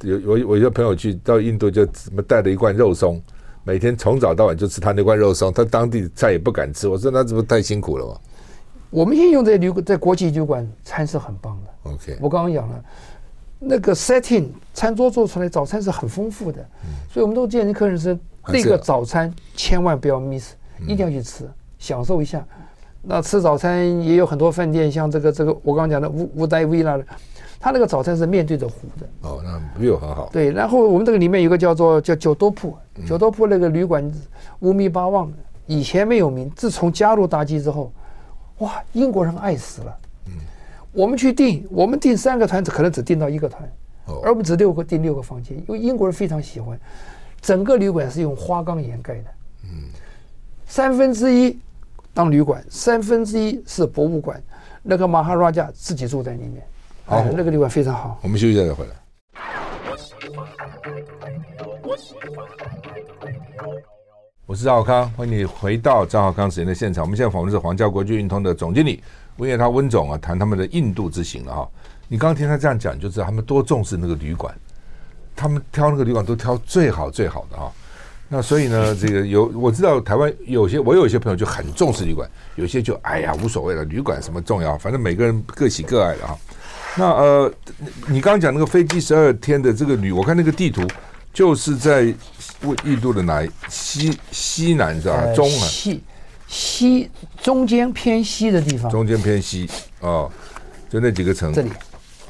[0.00, 3.22] 有我我一个朋友去到印度就什么带了一罐肉松。
[3.62, 6.88] 每天从早到晚就吃他那罐肉松，他当地菜也不敢吃。
[6.88, 8.14] 我说那这不太辛苦了吗？
[8.90, 11.90] 我们现在用在旅在国际旅馆餐是很棒的。
[11.90, 12.84] OK，我刚刚讲了，
[13.58, 20.52] 那个 setting 餐桌做出来早餐是很丰富的，嗯、所以我们都建议客人是那个早餐千万不要 miss，
[20.86, 22.44] 一定要去吃，嗯、享受一下。
[23.02, 27.04] 那吃早餐也有很多饭店，像这个这个我刚刚讲的乌乌代维拉的。
[27.58, 30.28] 他那个早餐是面对着湖的哦，那 view 很好。
[30.30, 34.12] 对，然后我们这个里面有个叫做叫九多铺，九多铺那个旅馆
[34.60, 35.32] 乌米巴旺，
[35.66, 37.90] 以前没有名，自从加入大吉之后，
[38.58, 39.96] 哇，英国人爱死了。
[40.96, 43.62] 嗯，我们去订，我们订三个团子，可能只订到一个团，
[44.06, 46.78] 哦，而我们只六个订六个房间，因为英国人非常喜欢。
[47.40, 49.24] 整个旅馆是用花岗岩盖的，
[49.64, 49.90] 嗯，
[50.66, 51.56] 三分之一
[52.12, 54.42] 当旅馆，三分之一是博物馆，
[54.82, 56.66] 那个马哈拉加自己住在里面。
[57.04, 58.18] 好，那个旅馆非常好。
[58.22, 58.94] 我们休息一下再回来。
[64.46, 67.02] 我是赵康，欢迎你回到赵少康时间的现场。
[67.02, 69.02] 我们现在访问的是皇家国际运通的总经理
[69.38, 71.68] 温业涛温总啊，谈他们的印度之行了哈。
[72.06, 74.56] 你刚听他这样讲，就知道他们多重视那个旅馆，
[75.34, 77.72] 他们挑那个旅馆都挑最好最好的哈。
[78.28, 86.38] 那所以呢，这个有我知道台湾有些我有一些朋友就很重视旅馆，有些就哎呀无所谓了，旅馆什么重要，反正每个人各喜各爱的哈。
[86.96, 87.52] 那呃，
[88.06, 90.86] 你刚刚讲那个飞机十二天的这个旅，我看那个地图
[91.36, 92.02] 就是在
[92.84, 95.20] 印度的哪西西南是吧？
[95.22, 96.02] 呃、中啊西
[96.48, 97.10] 西
[97.42, 99.68] 中间偏西的地方，中间偏西
[100.00, 100.32] 哦，
[100.88, 101.70] 就那几个城，这里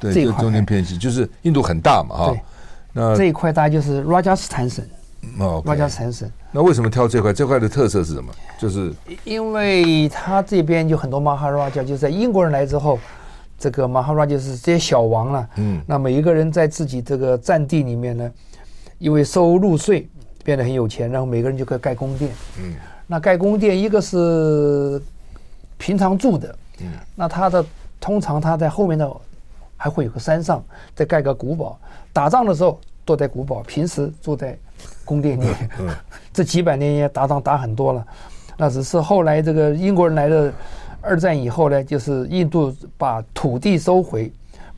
[0.01, 2.37] 对，这就中间偏西，就是印度很大嘛哈。
[2.93, 4.85] 那这一块大概就是拉加斯坦省
[5.39, 6.29] 哦，拉加斯坦省。
[6.51, 7.33] 那为什么挑这块？
[7.33, 8.33] 这块的特色是什么？
[8.59, 8.93] 就是
[9.23, 12.99] 因为他这边就很多马哈拉加，就在英国人来之后，
[13.57, 15.49] 这个马哈拉就是这些小王了、啊。
[15.59, 18.29] 嗯，那每一个人在自己这个战地里面呢，
[18.99, 20.09] 因为收入税
[20.45, 22.31] 变得很有钱，然后每个人就可以盖宫殿。
[22.59, 22.75] 嗯，
[23.07, 25.01] 那盖宫殿一个是
[25.79, 27.65] 平常住的，嗯，那他的
[28.01, 29.11] 通常他在后面的
[29.77, 31.79] 还会有个山上再盖个古堡，
[32.13, 34.57] 打仗的时候躲在古堡，平时住在。
[35.07, 35.47] 宫殿里
[35.79, 35.89] 嗯，
[36.33, 38.07] 这几百年也打仗打很多了，
[38.59, 40.53] 那只是后来这个英国人来的
[41.01, 44.31] 二战以后呢，就是印度把土地收回，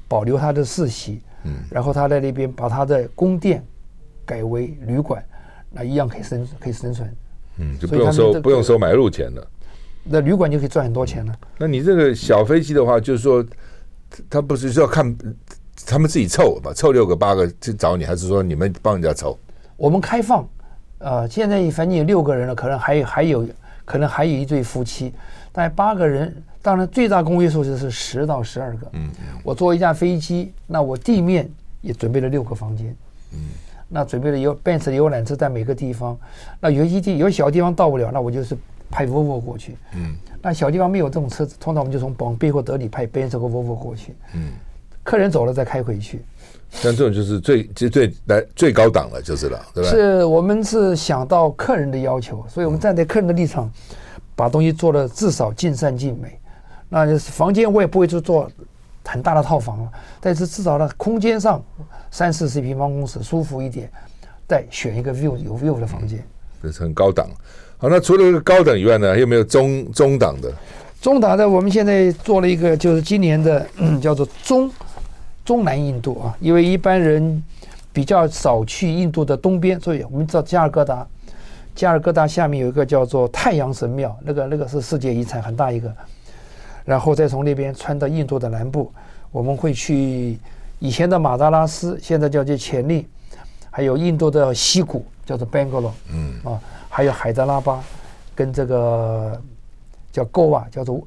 [0.06, 3.64] 保留他的世袭，嗯，然后他在那边把他的宫殿
[4.28, 5.24] 改为旅馆，
[5.70, 7.10] 那一样可以生可以生存，
[7.56, 9.46] 嗯，就不用收不用收买入钱了，
[10.04, 11.34] 那旅馆就可以赚很多钱了。
[11.56, 13.42] 那你这个小飞机的话，就是说，
[14.28, 15.16] 他不是说要看
[15.86, 19.38] 他们自己凑吧，凑六个八个去找你，还是说你们帮人家凑？
[19.78, 20.46] 我们开放，
[20.98, 23.48] 呃，现在反正有六个人了，可能还有还有
[23.86, 25.14] 可能还有一对夫妻，
[25.52, 26.34] 大概八个人。
[26.60, 28.90] 当然，最大公约数就是十到十二个。
[28.92, 29.08] 嗯，
[29.44, 31.48] 我坐一架飞机，那我地面
[31.80, 32.94] 也准备了六个房间。
[33.32, 33.38] 嗯，
[33.88, 36.18] 那准备了有奔驰游览车在每个地方。
[36.60, 38.56] 那有些地有小地方到不了，那我就是
[38.90, 39.76] 派 Volvo 过去。
[39.94, 44.14] 嗯，那小地方没有这种车子，通常我们就从广贝或德里派奔驰和 Volvo 过去。
[44.34, 44.52] 嗯，
[45.02, 46.22] 客人走了再开回去。
[46.70, 49.88] 像这种就是最最最来最高档了，就是了，对吧？
[49.88, 53.72] 是我们是想到客人的要求，所以我们站在客人的立场，
[54.36, 56.38] 把东西做的至少尽善尽美。
[56.90, 58.50] 那就是房间我也不会去做
[59.08, 61.62] 很大的套房了，但是至少呢，空间上
[62.10, 63.90] 三四十平方公尺舒服一点，
[64.46, 66.22] 再选一个 view 有 view 的房间，
[66.62, 67.28] 这是很高档。
[67.78, 70.52] 好，那除了这个高等以外呢，还有没有中中档的？
[71.00, 74.70] 中档的，我们现在做了一个，就是今年的，嗯，叫做中。
[75.44, 77.42] 中南印度啊，因为一般人
[77.90, 81.06] 比较少去印度的东边，所以我们知道加尔各答，
[81.74, 85.90] 加尔各答下面有一个叫做太阳神庙，那个那个是世界遗产，很大一个。
[86.88, 88.90] 然后再从那边穿到印度的南部，
[89.30, 90.38] 我们会去
[90.78, 93.06] 以前的马达拉斯，现在叫做潜力，
[93.70, 97.84] 还有印度的西谷叫做 Bangalore，嗯啊，还有海德拉巴，
[98.34, 99.38] 跟这个
[100.10, 101.06] 叫 Goa，叫做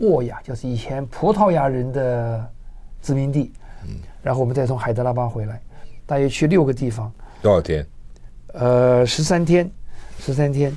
[0.00, 2.50] 沃亚，就是以前葡萄牙人的
[3.02, 3.52] 殖民地。
[3.86, 5.60] 嗯然后我们再从海德拉巴回来，
[6.06, 7.12] 大约去六个地方，
[7.42, 7.86] 多少天？
[8.54, 9.70] 呃，十三天，
[10.18, 10.74] 十三天。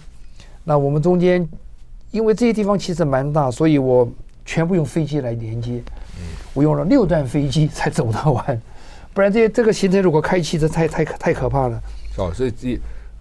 [0.63, 1.47] 那我们中间，
[2.11, 4.07] 因为这些地方其实蛮大，所以我
[4.45, 5.81] 全部用飞机来连接。
[6.17, 6.23] 嗯，
[6.53, 8.61] 我用了六段飞机才走得完，
[9.13, 11.81] 不然这这个行程如果开汽车太太太可怕了。
[12.17, 12.79] 哦，所以这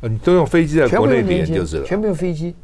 [0.09, 2.55] 你都用飞机在国内连就是了，全部用飞机。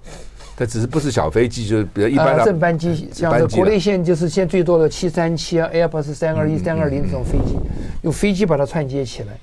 [0.59, 7.59] 它只是不是小飞机，就是比较一般的、呃、正班机，像这国内线就是现在最多的七三七啊，Airbus 三二一、三二零这种飞机，
[8.01, 9.35] 用飞机把它串接起来，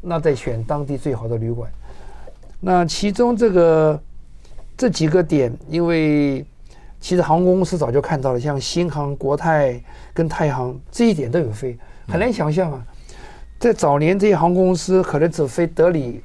[0.00, 1.70] 那再选当地最好的旅馆。
[2.58, 4.02] 那其中这个
[4.76, 6.44] 这几个点，因为
[7.00, 9.82] 其实航空公司早就看到了，像新航、国泰
[10.12, 12.84] 跟太航这一点都有飞，很难想象啊，
[13.58, 16.22] 在早年这些航空公司可能只飞德里、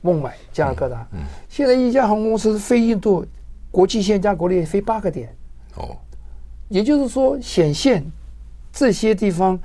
[0.00, 1.06] 孟买、加尔各答，
[1.48, 3.26] 现在一家航空公司飞印度。
[3.72, 5.34] 国际线加国内飞八个点，
[5.76, 5.96] 哦，
[6.68, 8.04] 也就是说显现
[8.70, 9.58] 这些地方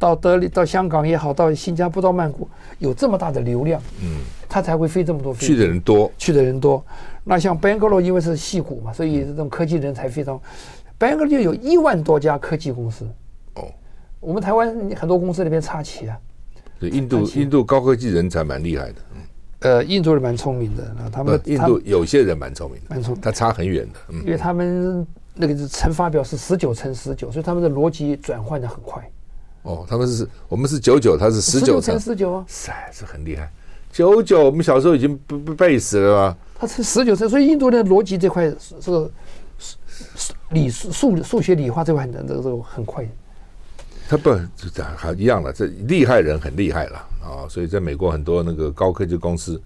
[0.00, 2.48] 到德里、到香港也好，到新加坡、到曼谷
[2.80, 5.46] 有这么大的流量，嗯，它才会飞这么多飞。
[5.46, 6.84] 去的人多，去的人多。
[7.24, 10.40] 那像 Bangalore 因为是矽谷嘛，所以这种科技人才非常。
[10.98, 13.04] Bangalore 就有一万多家科技公司，
[13.54, 13.66] 哦，
[14.20, 16.16] 我们台湾很多公司那边插旗啊。
[16.78, 18.94] 对，印度印度高科技人才蛮厉害的。
[19.60, 29.02] 呃，印度人蛮聪明的，那他们印度有些人蛮聪明的，蛮聪明，他差很远的，嗯，因为他们那个乘法表是十九乘十九，所以他们的逻辑转换的很快。
[29.62, 33.50] 哦，他们是我们是九九，他是十九乘十九啊，塞，是很厉害。
[33.90, 36.38] 九九，我们小时候已经不不背死了吧？
[36.66, 39.10] 他是十九岁，所以印度的逻辑这块是这个
[40.50, 43.06] 理数数数学理化这块的这个这个很快。
[44.08, 44.30] 他不
[44.96, 46.96] 还一样了，这厉害人很厉害了。
[47.22, 49.60] 啊，所以在美国很多那个高科技公司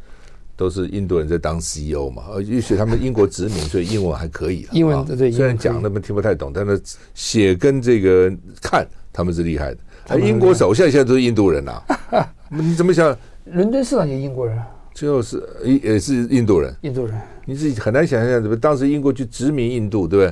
[0.57, 4.67] 都是印度人在当 CEO 嘛，而且他们英国殖民，所以英文还可以。
[4.73, 6.83] 英文对，虽然讲他们听不太懂，但是
[7.15, 9.79] 写跟这个看他们是厉害的。
[10.09, 11.83] 而英国首相现在都是印度人呐，
[12.51, 13.17] 你怎么想？
[13.47, 14.59] 伦敦市长也英国人，
[15.01, 16.75] 就是也也是印度人。
[16.83, 20.29] 印度人，你自己很难想象，怎么当时英国去殖民印度，对不对？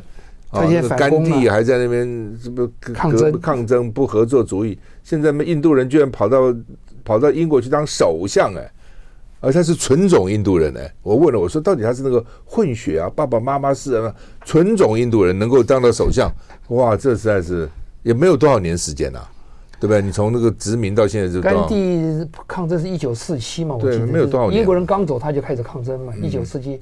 [0.51, 2.07] 啊，那个甘地还在那边，
[2.43, 6.55] 什么抗争抗争不合作主义，现在印度人居然跑到。
[7.05, 8.73] 跑到英国去当首相哎，
[9.39, 13.09] 而他是纯种印度人哎，我问了我说，到底他是那个混血啊？
[13.15, 14.13] 爸爸妈妈是啊，
[14.45, 16.29] 纯种印度人能够当到首相，
[16.67, 17.69] 哇，这实在是
[18.03, 19.31] 也没有多少年时间呐、啊。
[19.79, 20.03] 对不对？
[20.03, 23.77] 你从那个殖民到现在就甘地抗争是一九四七嘛？
[23.81, 24.61] 对，没有多少年。
[24.61, 26.13] 英国人刚走他就开始抗争嘛？
[26.23, 26.81] 一九四七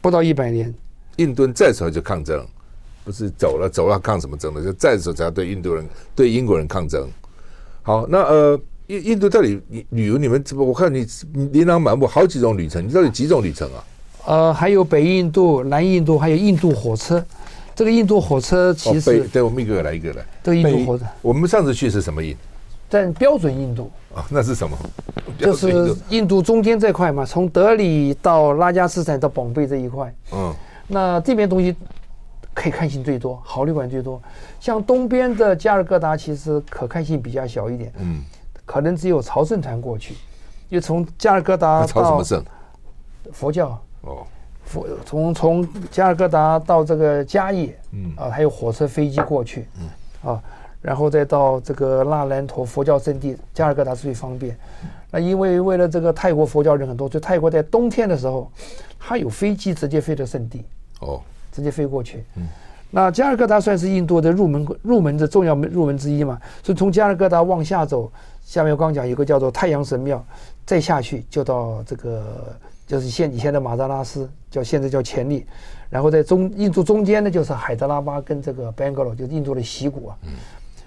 [0.00, 0.72] 不到一百年。
[1.16, 2.44] 印度人再走就抗争，
[3.04, 4.62] 不是走了走了抗什么争的？
[4.62, 7.08] 就再走才要对印度人对英国人抗争。
[7.82, 8.60] 好，那呃。
[8.88, 10.62] 印印度到底旅游你们怎么？
[10.62, 11.06] 我看你
[11.52, 13.84] 琳琅满目，好几种旅程，你到底几种旅程啊？
[14.26, 17.24] 呃，还有北印度、南印度，还有印度火车。
[17.74, 20.24] 这个印度火车其实，哦、对，我们一个个来一个来。
[20.42, 22.36] 这个印度火车，我们上次去是什么印？
[22.88, 24.76] 但标准印度啊、哦，那是什么？
[25.38, 30.14] 就是印度中间这块嘛，从德里到拉加斯坦到宝贝这一块。
[30.32, 30.54] 嗯，
[30.86, 31.74] 那这边东西
[32.52, 34.22] 可以看性最多，好旅馆最多。
[34.60, 37.92] 像东边的加尔各答，其实可看性比较小一点。
[37.98, 38.22] 嗯。
[38.66, 40.14] 可能只有朝圣团过去，
[40.70, 42.44] 就从加尔各答到朝什么圣？
[43.30, 43.68] 佛教
[44.00, 44.24] 哦，佛
[45.04, 50.42] 从从加尔各答到这个迦叶，嗯啊，还有火车飞机过去，嗯啊，
[50.80, 54.56] 然后再到这个纳兰陀佛教圣地，加尔各答是最方便。
[55.10, 58.50] 那因为为了这个泰国佛教人很多，所以泰国在冬天的时候，
[58.98, 60.64] 它有飞机直接飞到圣地
[61.00, 61.20] 哦，
[61.52, 62.24] 直接飞过去。
[62.36, 62.48] 嗯，
[62.90, 68.10] 那加尔各答算是印度的入门入门的重要门入门之一嘛，所以从加尔各答往下走。
[68.44, 70.22] 下面我刚讲有个叫做太阳神庙，
[70.66, 72.54] 再下去就到这个
[72.86, 75.44] 就是现以前的马扎拉斯，叫现在叫潜力，
[75.90, 80.16] 然后在中印度中间呢就是海德拉巴跟这个 Bangalore，就是印度的习谷啊，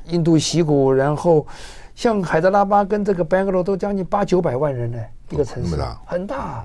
[0.06, 1.45] 印度习谷，然后
[1.93, 4.97] 像海德拉巴跟这个 Bangalore 都将近八九百万人呢，
[5.32, 5.75] 一个城市，
[6.06, 6.63] 很大，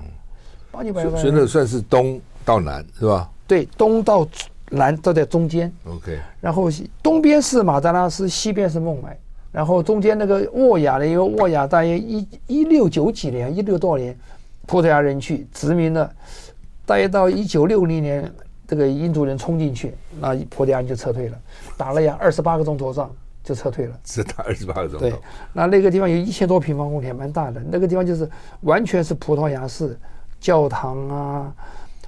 [0.71, 3.29] 八九百万人，所以那算是东到南是吧？
[3.45, 4.25] 对，东到
[4.69, 5.69] 南都在中间。
[5.85, 6.69] OK，然后
[7.01, 9.19] 东边是马扎拉斯，西边是孟买。
[9.51, 14.17] 然后中间那个沃雅呢，因为沃雅大约一一六九几年，一六多少年，
[14.65, 16.11] 葡萄牙人去殖民了，
[16.85, 18.31] 大约到一九六零年，
[18.67, 21.39] 这个印度人冲进去，那葡萄牙人就撤退了，
[21.77, 23.09] 打了呀二十八个钟头仗
[23.43, 23.99] 就撤退了。
[24.03, 24.99] 只打二十八个钟头。
[24.99, 25.13] 对，
[25.53, 27.61] 那那个地方有一千多平方公里，蛮大的。
[27.71, 28.29] 那个地方就是
[28.61, 29.97] 完全是葡萄牙式
[30.39, 31.55] 教堂啊，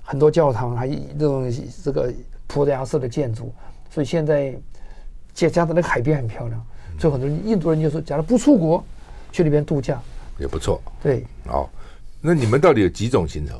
[0.03, 1.51] 很多教堂还有这种
[1.83, 2.13] 这个
[2.47, 3.53] 葡萄牙式的建筑，
[3.89, 4.53] 所以现在
[5.33, 6.61] 加加的那个海边很漂亮。
[6.99, 8.83] 所以很多人印度人就说，假如不出国，
[9.31, 10.01] 去那边度假
[10.37, 10.81] 也不错。
[11.01, 11.69] 对，哦，
[12.21, 13.57] 那你们到底有几种行程？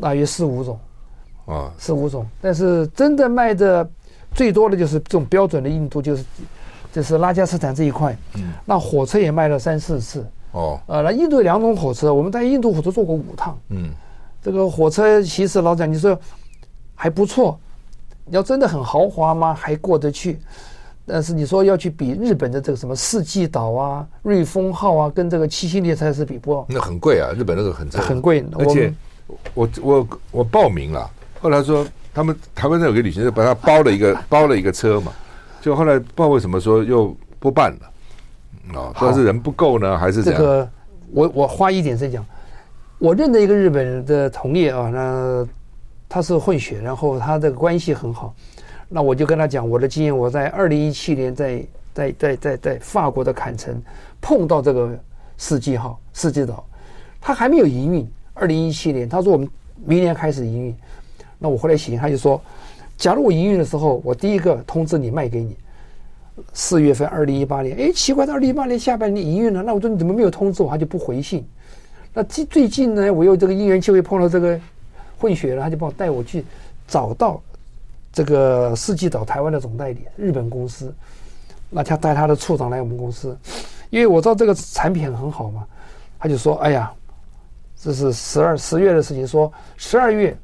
[0.00, 0.78] 大约四五种，
[1.46, 2.26] 啊，四五种。
[2.40, 3.88] 但是真的卖的
[4.34, 6.24] 最多的就是这种标准的印度，就是
[6.92, 8.16] 就是拉加斯坦这一块。
[8.34, 8.52] 嗯。
[8.64, 10.26] 那火车也卖了三四次。
[10.52, 10.80] 哦。
[10.86, 13.58] 呃，那印度有两种火车，我们在印度火车坐过五趟。
[13.68, 13.90] 嗯。
[14.42, 16.18] 这个火车其实老蒋，你说
[16.94, 17.58] 还不错。
[18.24, 19.54] 你要真的很豪华吗？
[19.54, 20.40] 还过得去。
[21.04, 26.64] 但是你说要去比日本的这个什么四季岛啊、瑞丰号啊，跟这个七星列车是比不？
[26.68, 28.44] 那很贵啊，日本那个很很贵。
[28.56, 28.94] 而且
[29.54, 35.12] 我我我报名了，后来说他们台湾那有个旅行社把他包了一个 包了一个车嘛，
[35.60, 40.40] 就后来不知道为什么说又不办了，啊，不知道是人不够呢，还是怎样？
[40.40, 40.70] 这个
[41.12, 42.26] 我我花一点时间讲，
[42.98, 45.46] 我认得一个日本的同业啊，那
[46.08, 48.34] 他是混血，然后他的关系很好。
[48.88, 53.82] 那我就跟他讲我的经验，我在二零一七年在在在在在法国的坎城
[54.20, 54.90] 碰到这个
[55.38, 56.62] 四季号四季岛，
[57.20, 58.06] 他还没有营运。
[58.34, 59.48] 二零一七年，他说我们
[59.84, 60.76] 明年开始营运。
[61.38, 62.40] 那我后来行，他就说，
[62.96, 65.56] 假如我营运的时候，我第一个通知你卖给你。
[66.54, 70.70] 四月份二零一八年，哎，奇怪，到二零一八年下半年营运了，那我说你怎么没有通知我？
[70.70, 71.46] 他就不回信。
[72.14, 74.58] 那最最近呢，我有这个因缘机会碰到这个
[75.18, 76.44] 混血了，他就帮我带我去
[76.86, 77.40] 找到。
[78.14, 80.94] 这个四季岛台湾的总代理日本公司，
[81.70, 83.34] 那他带他的处长来我们公司，
[83.88, 85.66] 因为我知道这个产品很好嘛，
[86.18, 86.92] 他就说：“哎呀，
[87.82, 90.36] 这是十二十月的事情，说十二月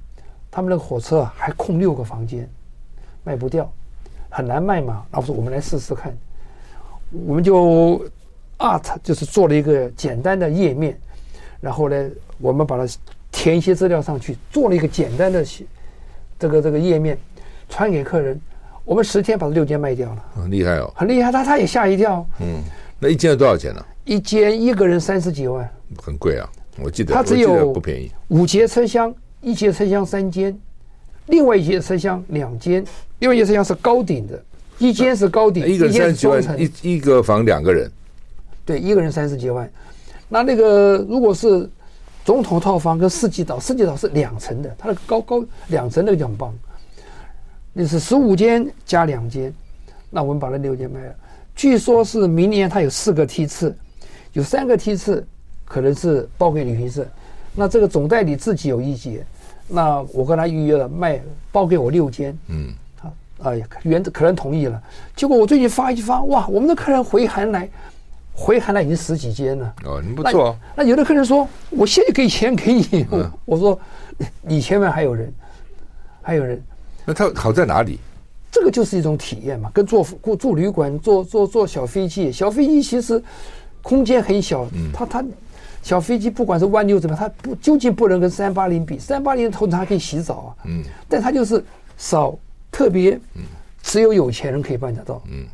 [0.51, 2.51] 他们那个火车还空六个房间，
[3.23, 3.71] 卖不掉，
[4.29, 6.13] 很难卖嘛。”然后说：“我们来试试看。”
[7.25, 8.05] 我们就
[8.59, 10.99] art 就是做了一个简单的页面，
[11.61, 12.93] 然后呢，我们把它
[13.31, 15.45] 填一些资料上去，做了一个简单的
[16.39, 17.17] 这个这个页面。
[17.71, 18.41] 传给客人，
[18.83, 22.27] 我们十天把这六间卖掉了，很厉害哦，很厉害，他他也吓一跳。
[22.41, 22.63] 嗯，
[22.99, 23.85] 那一间要多少钱呢？
[24.05, 25.71] 一间一个人三十几万，
[26.03, 26.49] 很贵啊！
[26.83, 30.57] 我记得它只有不便宜，五节车厢，一节车厢三间，
[31.27, 32.85] 另外一节车厢两间，
[33.19, 34.43] 另外一节车厢是高顶的，
[34.79, 37.91] 一间是高顶，一个人三十几万，一一个房两个人，
[38.65, 39.69] 对，一个人三十几万。
[40.29, 41.69] 那那个如果是
[42.25, 46.55] 总统套房跟四季岛，四季岛是两层的，它的高高两层那个就很棒。
[47.73, 49.53] 那是十五间加两间，
[50.11, 51.15] 那我们把那六间卖了。
[51.55, 53.75] 据说是明年它有四个梯次，
[54.33, 55.27] 有三个梯次
[55.69, 57.07] 可能是包给旅行社。
[57.55, 59.25] 那这个总代理自己有一节，
[59.67, 61.21] 那我跟他预约了卖
[61.53, 62.37] 包给我六间。
[62.49, 64.81] 嗯，啊，哎呀，原客人同意了。
[65.15, 67.69] 结果我最近发一发，哇，我们的客人回函来，
[68.33, 69.75] 回函来已经十几间了。
[69.85, 70.83] 哦，你不错、哦那。
[70.83, 73.79] 那有的客人说，我现在给钱给你，嗯、 我说
[74.43, 75.33] 你前面还有人，
[76.23, 76.63] 还有人。
[77.05, 77.99] 那他好在哪里？
[78.51, 80.03] 这个就是一种体验嘛，跟坐
[80.37, 83.23] 住旅馆、坐坐坐小飞机，小飞机其实
[83.83, 85.25] 空间很小，嗯、它它
[85.89, 91.65] 小飞机不管是弯溜怎么样，它不究竟不能跟三八零比，三八零通常还可以洗澡啊，嗯，但它就是
[91.97, 92.39] 少，
[92.71, 93.19] 特别，
[93.83, 95.47] 只有有钱人可以办得到，嗯，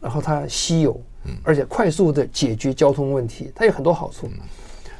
[0.00, 4.30] 然后它稀有，嗯，而且快速的解决交通问题，它有很多好处，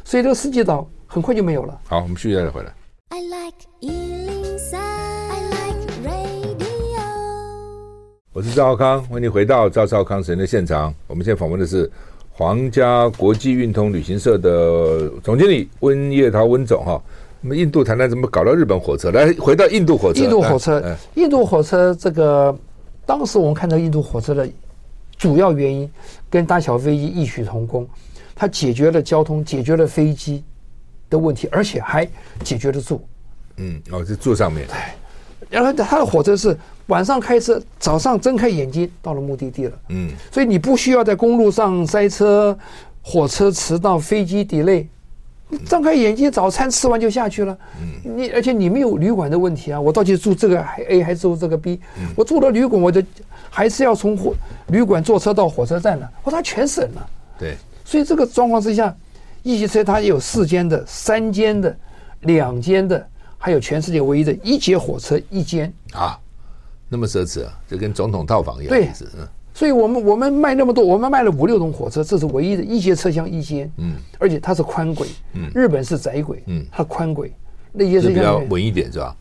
[0.05, 1.81] 所以这个世界岛很快就没有了。
[1.89, 2.71] 好，我们续接再回来。
[3.09, 3.55] I like
[8.35, 10.95] 我是赵少康，欢迎回到赵少康神的现场。
[11.07, 11.91] 我们现在访问的是
[12.37, 17.01] 皇家国际运通旅行社的总经理温叶涛温总哈。
[17.41, 19.13] 那么印度谈谈怎么搞到日本火车？
[19.13, 20.21] 来，回到印度火车。
[20.21, 22.57] 印度火车，印度火车这个
[23.07, 24.49] 当时我们看到印度火车的
[25.17, 25.89] 主要原因
[26.29, 27.89] 跟大小飞机异曲同工，
[28.35, 30.43] 它解决了交通，解决了飞机
[31.09, 32.05] 的问题，而且还
[32.43, 33.07] 解决了住。
[33.59, 34.67] 嗯，哦，就住上面。
[34.67, 34.75] 对。
[35.51, 39.73] 然后它的火车是晚上开车，早上睁开眼睛到了目的地了。
[39.89, 42.57] 嗯，所以你不需要在公路上塞车，
[43.01, 44.87] 火车迟到，飞机 delay，
[45.65, 47.57] 睁开眼睛，早餐吃完就下去了。
[47.81, 51.81] 嗯，你而且你没有旅馆的问题啊，我到底住这个 A 还是住这个 B？
[52.15, 53.03] 我住了旅馆，我就
[53.49, 54.35] 还是要从火
[54.67, 57.07] 旅馆坐车到火车站呢，我它全省了。
[57.39, 58.95] 对，所以这个状况之下，
[59.43, 61.75] 一节车它有四间的、三间的、
[62.21, 63.09] 两间的。
[63.37, 66.19] 还有全世界唯一的一节火车一间啊，
[66.95, 68.69] 那么奢侈啊，就跟总统套房一样。
[68.69, 68.87] 对，
[69.19, 77.33] 嗯，所以我们我们卖那么多，我们卖了五六种火车，这是唯一的一节车厢一间，嗯，而且它是宽轨，嗯，日本是窄轨，嗯，它宽轨，
[77.73, 79.17] 那些车厢比较稳一点是吧？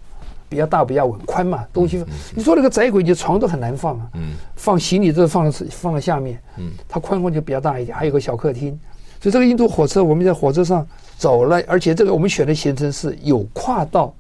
[0.48, 2.06] 比较大，比较稳，宽嘛，东西，
[2.36, 8.80] 你说那个窄轨，你床都很难放啊，嗯，放行李都放在放在下面，嗯，它宽宽就比较大一点，还有个小客厅，
[9.20, 10.88] 所以这个印度火车我们在火车上。
[11.16, 14.14] 走了，而且这个我们选的行程是有跨到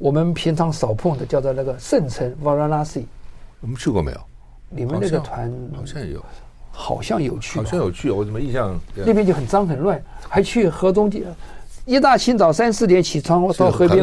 [0.00, 3.04] 我们平常少碰的，叫做那个圣城 Varanasi。
[3.60, 4.20] 我们去过没有？
[4.70, 6.24] 你们那个团好像有，
[6.70, 8.10] 好像有去，好像有去。
[8.10, 11.22] 我怎么印象那边就很脏很乱，还去河中间，
[11.84, 14.02] 一大清早三四点起床我到河边，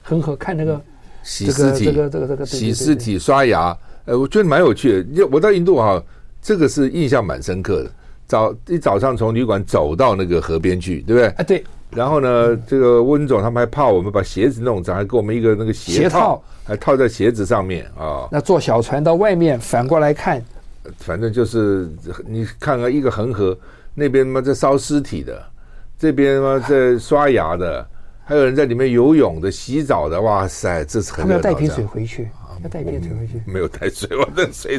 [0.00, 0.80] 恒河看那个
[1.24, 3.76] 洗尸体，这个这个这个洗尸体刷牙。
[4.04, 5.26] 呃，我觉得蛮有趣的。
[5.26, 6.00] 我到印度哈，
[6.40, 7.90] 这个是印象蛮深刻的。
[8.28, 11.28] 早一早上从旅馆走到那个河边去，对不对？
[11.30, 11.64] 啊，对。
[11.96, 18.28] 然后呢，这个温总他们还怕我们把鞋子弄脏，还给我们一个那个鞋套，还套在鞋子上面啊。
[18.30, 20.44] 那坐小船到外面反过来看，
[20.98, 21.90] 反正就是
[22.26, 23.58] 你看看一个恒河
[23.94, 25.42] 那边嘛在烧尸体的，
[25.98, 27.88] 这边嘛在刷牙的，
[28.24, 30.20] 还有人在里面游泳的、洗澡的。
[30.20, 32.28] 哇塞，这是很他们要带瓶水回去，
[32.62, 33.42] 要带瓶水回去。
[33.46, 34.78] 没有带水，我这水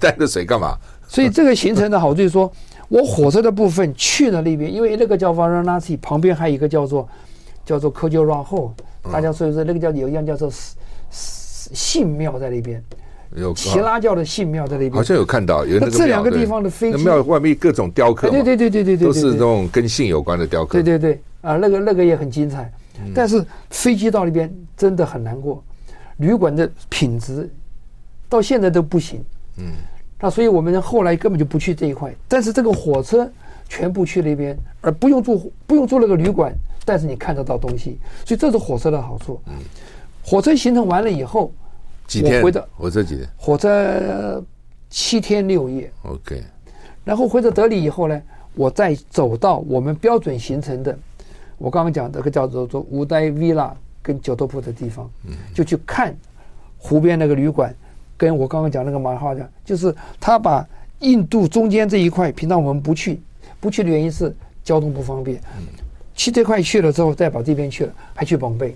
[0.00, 0.76] 带着水干嘛？
[1.06, 2.52] 所以这个行程的好处就是说。
[2.88, 7.08] 我火车的部分去了那边，因为那个叫 Varanasi，旁边还有一个叫做
[7.64, 8.70] 叫做 Khajuraho，
[9.10, 10.50] 大家所以说那个叫有一样叫做
[11.10, 12.82] 信庙在那边，
[13.34, 17.04] 有耆拉教的信庙在那边，好像有看到有那这两个地方的飞机。
[17.04, 21.20] 庙外面各种雕刻，对对对对对对，都是那种跟信有关的雕刻，对对对。
[21.40, 22.72] 啊，那个那个也很精彩，
[23.14, 25.62] 但是飞机到那边真的很难过，
[26.16, 27.48] 旅馆的品质
[28.28, 29.24] 到现在都不行，
[29.58, 29.72] 嗯。
[30.18, 33.30] 那所以我们后来根本就不去这一块，但是这个火车
[33.68, 36.54] 全部去那边，而不用住不用住那个旅馆，
[36.86, 39.38] 但是你看得到东西，所以这是火车的好处。
[39.46, 39.54] 嗯，
[40.24, 41.52] 火车行程完了以后，
[42.06, 42.38] 几天？
[42.38, 43.28] 我回的火车几天？
[43.36, 44.42] 火车
[44.88, 45.92] 七天六夜。
[46.04, 46.42] OK。
[47.04, 48.22] 然后回到德里以后呢，
[48.54, 50.98] 我再走到我们标准行程的，
[51.58, 56.16] 我刚刚讲这个叫做做乌代 Villa 跟九多铺的地方，嗯，就去看
[56.78, 57.74] 湖边那个旅馆。
[58.16, 60.66] 跟我刚刚讲那个马哈讲，就是他把
[61.00, 63.20] 印度中间这一块，平常我们不去，
[63.60, 65.40] 不去的原因是交通不方便。
[66.14, 68.74] 去这块去了之后，再把这边去了，还去宝贝，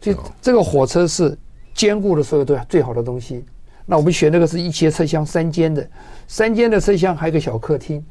[0.00, 1.36] 所以这个火车是
[1.72, 3.42] 兼顾了所有的最好的东西。
[3.86, 5.88] 那我们选那个是一节车厢三间的，
[6.28, 8.04] 三间的车厢还有个小客厅，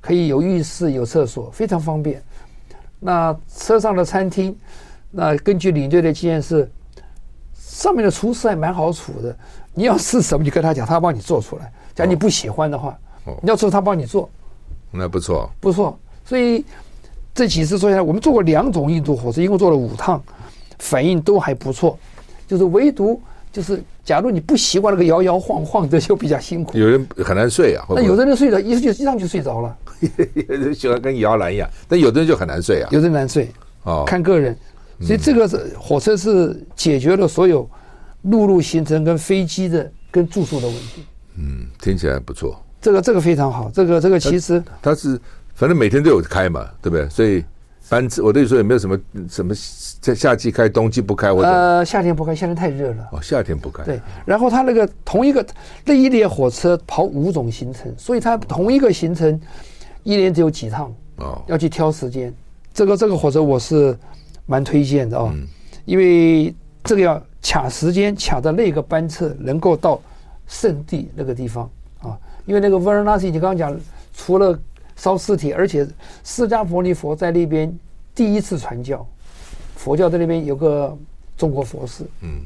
[0.00, 2.22] 可以有浴室有厕所，非常方便。
[3.00, 4.56] 那车上的餐厅，
[5.10, 6.70] 那根据领队的经验是，
[7.54, 9.36] 上面的厨师还蛮好处的。
[9.74, 11.72] 你要吃什么，你跟他讲，他帮你做出来。
[11.94, 12.98] 假如你不喜欢的话，
[13.40, 14.28] 你要做，他帮你做，
[14.90, 15.98] 那不错，不错。
[16.24, 16.64] 所以
[17.34, 20.22] 这几次做下来，我们做过两种印度火车，一共做了五趟，
[20.78, 21.98] 反应都还不错。
[22.46, 23.20] 就是唯独
[23.50, 26.76] 就是，假如你不习惯那个摇摇晃晃的，就比较辛苦。
[26.76, 29.76] 有人很难睡啊，那有的人睡着，一就一上就睡着了。
[30.00, 32.88] 有人喜欢跟摇篮一样，但有的人就很难睡啊。
[32.92, 33.50] 有的人难睡
[33.84, 34.56] 哦，看个人。
[35.00, 37.68] 所以这个是火车是解决了所有。
[38.22, 41.04] 陆路行程跟飞机的跟住宿的问题，
[41.36, 42.60] 嗯，听起来不错。
[42.80, 45.20] 这个这个非常好，这个这个其实它是
[45.54, 47.08] 反正每天都有开嘛，对不对？
[47.08, 47.44] 所以
[47.88, 48.98] 班次我对你说也没有什么
[49.28, 49.54] 什么
[50.00, 53.08] 在夏季开，冬季不开或者呃夏天不开，夏天太热了。
[53.12, 53.84] 哦，夏天不开。
[53.84, 55.44] 对，然后它那个同一个
[55.84, 59.40] 那一列火车跑五种行程，所以它同一个行程
[60.02, 62.32] 一年只有几趟哦，要去挑时间。
[62.74, 63.96] 这个这个火车我是
[64.46, 65.46] 蛮推荐的哦，嗯
[65.84, 66.54] 因为
[66.84, 70.00] 这个要卡时间，卡的那个班次能够到
[70.46, 71.68] 圣地那个地方
[72.00, 72.16] 啊。
[72.46, 73.78] 因为那个 Varanasi 你刚刚讲，
[74.14, 74.58] 除了
[74.96, 75.86] 烧尸体，而且
[76.24, 77.76] 释迦牟尼佛在那边
[78.14, 79.06] 第一次传教，
[79.76, 80.96] 佛教在那边有个
[81.36, 82.42] 中国佛寺，嗯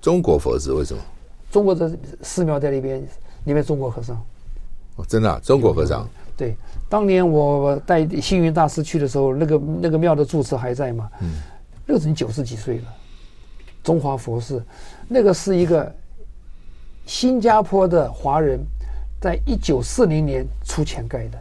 [0.00, 1.02] 中国佛寺为什么？
[1.50, 3.02] 中国的寺庙在那边，
[3.44, 4.16] 里面中国和尚。
[4.96, 6.56] 哦，真的啊，中国和尚对，
[6.88, 11.08] 当年我带星云大师去的时候，那个那个庙的住持还在嘛？
[11.20, 11.40] 嗯，
[11.86, 12.84] 那个人九十几岁了，
[13.82, 14.62] 中华佛寺，
[15.08, 15.92] 那个是一个
[17.06, 18.60] 新加坡的华人，
[19.20, 21.38] 在一九四零年出钱盖的。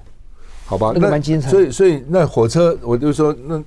[0.66, 3.62] 好吧，那个蛮精彩所以所以那火车，我就说那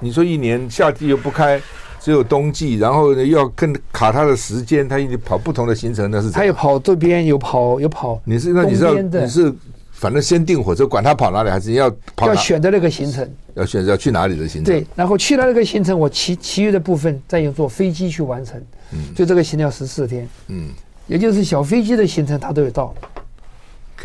[0.00, 1.60] 你说一年夏季又不开，
[2.00, 8.20] 只有冬季，然后呢又要跟卡他的时间，他一直跑不同的行程，那是他有跑这边，有跑有跑。
[8.24, 9.54] 你是那你是要东边的你是
[9.94, 14.64] 反正先订火车，管他跑哪里，还是要跑要选择那个行程，要选择要去哪里的行程？
[14.64, 18.60] 对，然后去了那个行程，我其其余的部分再用坐飞机去完成，
[18.92, 20.68] 嗯，就这个行程要十四天，嗯
[21.06, 22.94] 也就是小飞机的行程它都有到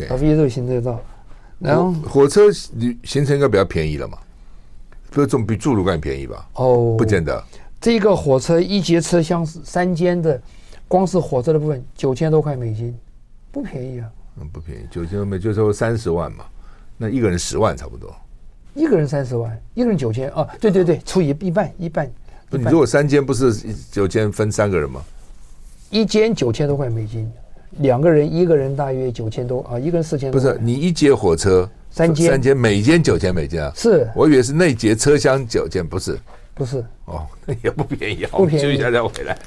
[0.07, 0.15] 小。
[0.15, 1.01] 飞机都有行程有到，
[1.57, 2.43] 然后火火车
[2.75, 4.17] 旅行程应该比较便宜了嘛？
[5.09, 6.47] 不是总比住旅馆便宜吧？
[6.53, 7.43] 哦，不见得。
[7.81, 10.39] 这个火车一节车厢是三间的，
[10.87, 12.95] 光是火车的部分九千多块美金，
[13.51, 14.07] 不便宜啊！
[14.39, 16.45] 嗯，不便宜，九千美就说三十万嘛，
[16.97, 18.15] 那一个人十万差不多。
[18.75, 20.47] 一个人三十万，一个人九千啊！
[20.61, 22.09] 对对对，除以一半一半，
[22.49, 23.51] 不，你如果三间不是
[23.91, 25.01] 九千分三个人吗？
[25.89, 27.29] 一间九千多块美金，
[27.79, 30.39] 两个人一个人大约九千多啊，一个人四千多。
[30.39, 33.73] 不是，你一节火车三间三间每间九千美金啊？
[33.75, 36.17] 是我以为是那节车厢九千，不是
[36.53, 36.85] 不是？
[37.05, 38.29] 哦，那也不便宜啊。
[38.33, 39.37] 不便宜休息一下再回来。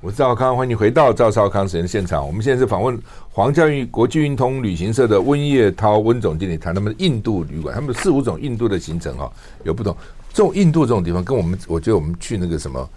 [0.00, 2.24] 我是赵康，欢迎你回到赵少康时间现场。
[2.24, 2.96] 我们现在是访问
[3.30, 9.28] 黄家运国际运通旅行社的温业涛温总经理，谈他们的印度旅馆，他们四五种印度的行程哈
[9.64, 9.96] 有不同。
[10.32, 12.88] 这种印度这种地方，跟我们我觉得我们去那个什么，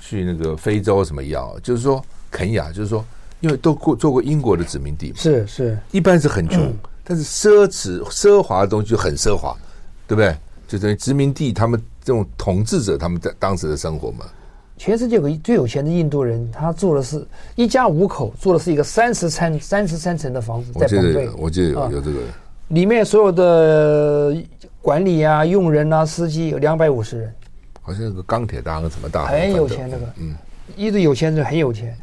[0.00, 3.04] 去那个非洲什么一样，就是说肯亚，就是说
[3.38, 6.74] 因为都过做过英国的殖民地嘛，是是，一般是很穷，
[7.04, 9.56] 但是奢侈奢华的东西就很奢华，
[10.08, 10.36] 对不对？
[10.66, 14.24] 就等于殖民地他们这种统治者他们在当时的生活嘛。
[14.76, 17.24] 全世界有个最有钱的印度人，他住的是
[17.54, 21.28] 一家五口，住的是一个三十三三十三层的房子，在澎湃。
[21.38, 22.18] 我记得有啊有这个，
[22.68, 24.36] 里面所有的
[24.80, 27.34] 管理啊、用人啊、司机有两百五十人，
[27.80, 30.06] 好像有个钢铁大亨什么大亨，很有钱那个。
[30.16, 30.34] 嗯，
[30.76, 31.96] 印度有钱人很有钱。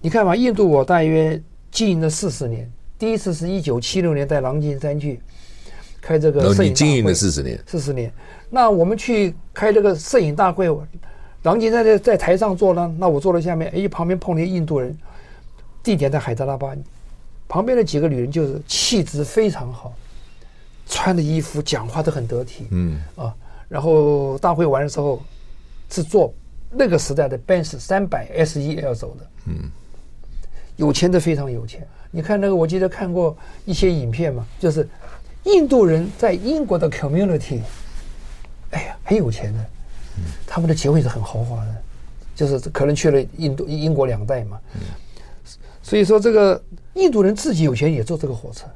[0.00, 2.68] 你看嘛，印度我大约经营了四十年，
[2.98, 5.20] 第一次是一九七六年在狼金山去
[6.00, 8.12] 开这个摄影经营了会四十年，四十年。
[8.48, 10.68] 那我们去开这个摄影大会，
[11.42, 14.96] 郎杰在在在台上坐呢，那我坐在下面，哎，旁边碰见印度人，
[15.82, 16.74] 地点在海德拉巴，
[17.48, 19.94] 旁边的几个女人就是气质非常好，
[20.86, 23.34] 穿的衣服、讲话都很得体，嗯，啊，
[23.68, 25.22] 然后大会完的时候
[25.90, 26.32] 是坐
[26.70, 29.70] 那个时代的 Benz 三百 S 一 L 走的，嗯，
[30.76, 31.86] 有钱的非常有钱。
[32.12, 34.88] 你看那个，我记得看过一些影片嘛，就是
[35.44, 37.60] 印度人在英国的 community，
[38.70, 39.66] 哎呀，很有钱的，
[40.46, 41.74] 他们的结婚是很豪华的，
[42.34, 44.60] 就是可能去了印度英国两代嘛，
[45.82, 46.62] 所以说这个
[46.94, 48.66] 印度人自己有钱也坐这个火车，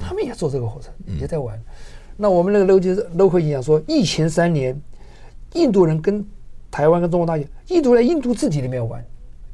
[0.00, 0.88] 他们也坐这个火车，
[1.20, 1.58] 也在玩。
[2.16, 4.78] 那我们那个 local local 影讲说，疫情三年，
[5.54, 6.24] 印度人跟
[6.70, 9.02] 台湾跟中国大陆，印度在印度自己里面玩，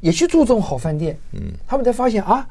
[0.01, 2.47] 也去住这种好饭店，嗯，他们才发现啊，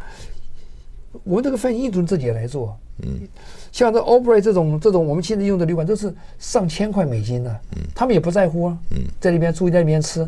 [1.26, 3.28] 我们这个饭店印度人自己也来做，嗯，
[3.72, 10.28] 像这 Oberoi 这种这种我们现在用的旅馆都是上千块美金的，嗯，他们也不在乎啊，嗯，在那边住在那边吃，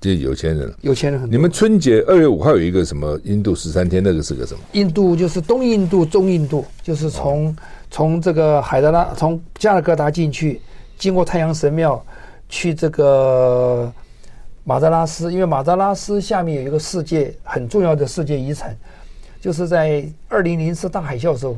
[0.00, 0.74] 这有钱人了。
[0.82, 1.36] 有钱人很多。
[1.36, 4.60] 你们春节二月五号有一个什么印度十三天，那个是个什么？
[4.72, 7.54] 印度就是东印度、中印度，就是从
[7.90, 10.60] 从这个海德拉从加尔各答进去，
[10.96, 12.02] 经过太阳神庙，
[12.48, 13.92] 去这个
[14.64, 18.76] 马扎拉斯，因为马扎拉斯下面有一个世界很重要的世界遗产，
[19.40, 21.56] 就是在二零零四大海啸的时候，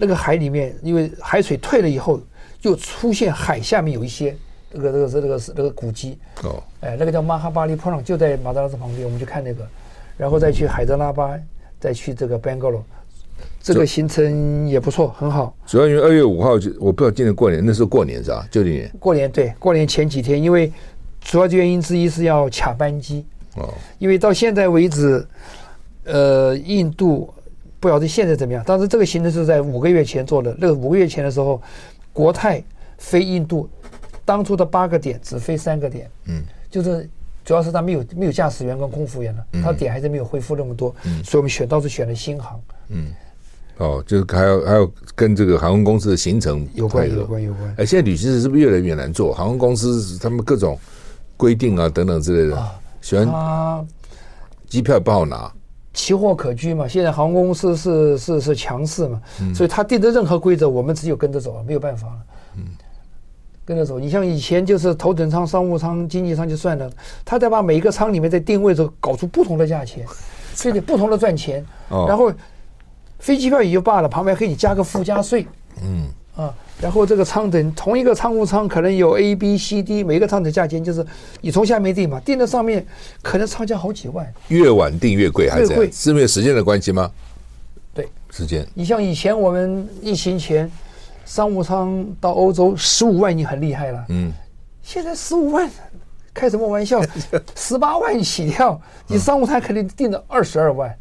[0.00, 2.20] 那个海里面因为海水退了以后，
[2.60, 4.34] 就出现海下面有一些
[4.70, 6.16] 那个那个是那个是那个古迹。
[6.44, 9.66] 哦，哎，那个叫马哈巴利普朗，就在马德拉斯旁边，我们去看那个，
[10.16, 11.36] 然后再去海德拉巴，
[11.80, 12.82] 再去这个 Bangalore，
[13.60, 15.52] 这个行程也不错，很好。
[15.66, 18.46] 主要因为二月五号就我不知道今年过年，那时候过年是吧？
[18.52, 18.92] 九零年。
[19.00, 20.72] 过年对，过年前几天，因为
[21.20, 23.26] 主要的原因之一是要卡班机，
[23.56, 25.26] 哦，因为到现在为止，
[26.04, 27.32] 呃，印度
[27.80, 28.62] 不晓得现在怎么样。
[28.64, 31.60] 当时这个行程是在五个月前做的，那个五个月前的时候，
[32.12, 32.62] 国泰
[32.98, 33.68] 飞印度，
[34.24, 37.08] 当初的八个点只飞三个点，嗯，就是
[37.44, 43.12] 主要是他没有没有驾驶员跟空服员了，他点还是没有恢复那么多，所以我们选到是选了新航，嗯。
[43.78, 47.74] 哦，就是还有还有跟这个航空公司的行程有关有关有关。
[47.76, 49.32] 哎，现在旅行社是不是越来越难做？
[49.32, 50.76] 航空公司他们各种
[51.36, 53.86] 规定啊等等之类的，啊、喜欢啊，
[54.66, 55.48] 机票不好拿，
[55.92, 56.86] 奇货可居嘛。
[56.86, 62.18] 现在航空公司是是是强势嘛，嗯、所以他定的任何规则，我们只有跟着走，没有办法了。
[62.56, 62.64] 嗯，
[63.64, 63.98] 跟着走。
[63.98, 66.90] 你像以前就是头等舱、商务舱、经济舱就算了，
[67.24, 70.06] 他再把每一个舱里面在定位的时候搞出不同的价钱，
[70.54, 72.32] 所以你不同的赚钱，哦、然后。
[73.20, 75.44] 飞机票也就罢了，旁边可以加个附加税，
[75.82, 76.06] 嗯
[76.38, 81.04] 啊，然后这个舱等同一个舱务舱可能有 A、B、C、D，每个舱的价钱就是
[81.40, 82.86] 你从下面订嘛，订到上面
[83.20, 84.32] 可能差价好几万。
[84.46, 85.92] 越晚订越贵，还是这样？
[85.92, 87.10] 是没有时间的关系吗？
[87.92, 88.64] 对，时间。
[88.72, 90.70] 你像以前我们疫情前
[91.24, 94.32] 商务舱到欧洲十五万已经很厉害了，嗯，
[94.80, 95.68] 现在十五万
[96.32, 97.02] 开什么玩笑？
[97.56, 100.96] 十八万起跳，你商务舱肯定订了二十二万。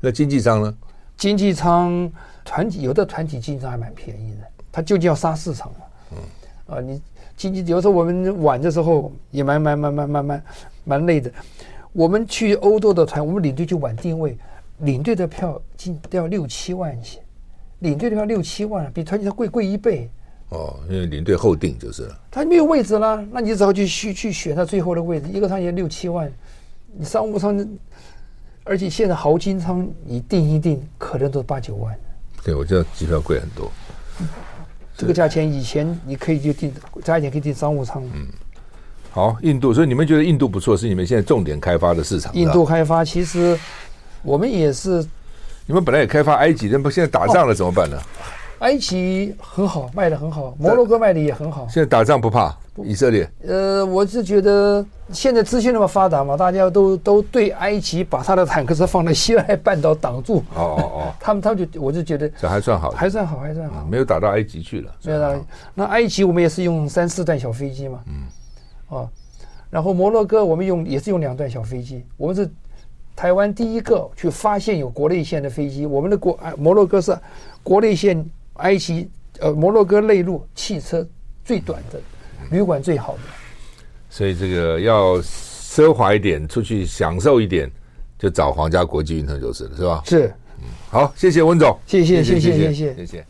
[0.00, 0.74] 那经济舱呢？
[1.18, 2.10] 经济舱
[2.42, 4.37] 团体有的团体经济舱还蛮便宜的，
[4.78, 5.78] 它究竟要杀市场嘛？
[6.12, 7.02] 嗯，啊，你
[7.36, 10.44] 经济有时候我们晚的时候也蛮蛮蛮蛮蛮蛮
[10.84, 11.28] 蛮累的。
[11.92, 14.38] 我们去欧洲的团，我们领队就晚定位，
[14.78, 17.18] 领队的票进都要六七万起，
[17.80, 20.08] 领队的票六七万，比团体票贵贵一倍。
[20.50, 22.16] 哦，因为领队后定就是了。
[22.30, 26.32] 他没有位置了，那你只好去去去选他最后的位置，一个舱也六七万，
[26.92, 27.68] 你商务舱。
[28.62, 31.98] 而且现在豪金舱你订一订，可能都八九万。
[32.44, 33.72] 对，我知道机票贵很多。
[34.98, 38.02] 这个价钱以前你可以就订，加一点可以订商务舱。
[38.12, 38.26] 嗯，
[39.12, 42.34] 好，印度，所以你们觉得印度不错，是你们现在重点开发的市场。
[42.34, 43.58] 印度开发其实
[44.22, 45.06] 我们也是。
[45.66, 47.96] 你们本来也开发埃及，那不现在打仗了怎么办呢？
[48.58, 51.66] 哦，埃及很好，卖的很好，摩洛哥卖的也很好。
[51.68, 52.56] 现在打仗不怕。
[52.84, 60.36] 以色列，呃，我是觉得现在资讯那么发达嘛，大家都都对埃及把他的坦克车放在西奈半岛挡住。
[60.54, 64.94] 哦哦哦， 他们他们就我就觉得这还算好，还算好，还算好，没有打到埃及去了。
[65.02, 65.36] 没有打。
[65.74, 67.98] 那埃及我们也是用三四段小飞机嘛。
[68.06, 68.22] 嗯。
[68.90, 69.08] 哦，
[69.70, 72.48] 然后摩洛哥我们用也是用两段小飞机，我们是
[73.16, 75.84] 台湾第一个去发现有国内线的飞机。
[75.84, 77.18] 我们的国摩洛哥是
[77.64, 78.24] 国内线，
[78.58, 81.04] 埃及呃摩洛哥内陆汽车
[81.44, 82.00] 最短的。
[82.50, 83.20] 旅馆最好的，
[84.08, 87.70] 所以这个要奢华一点，出去享受一点，
[88.18, 90.02] 就找皇家国际运通就是了，是吧？
[90.06, 92.94] 是，嗯，好，谢谢温总，谢谢，谢谢，谢谢，谢谢。
[92.94, 93.26] 谢谢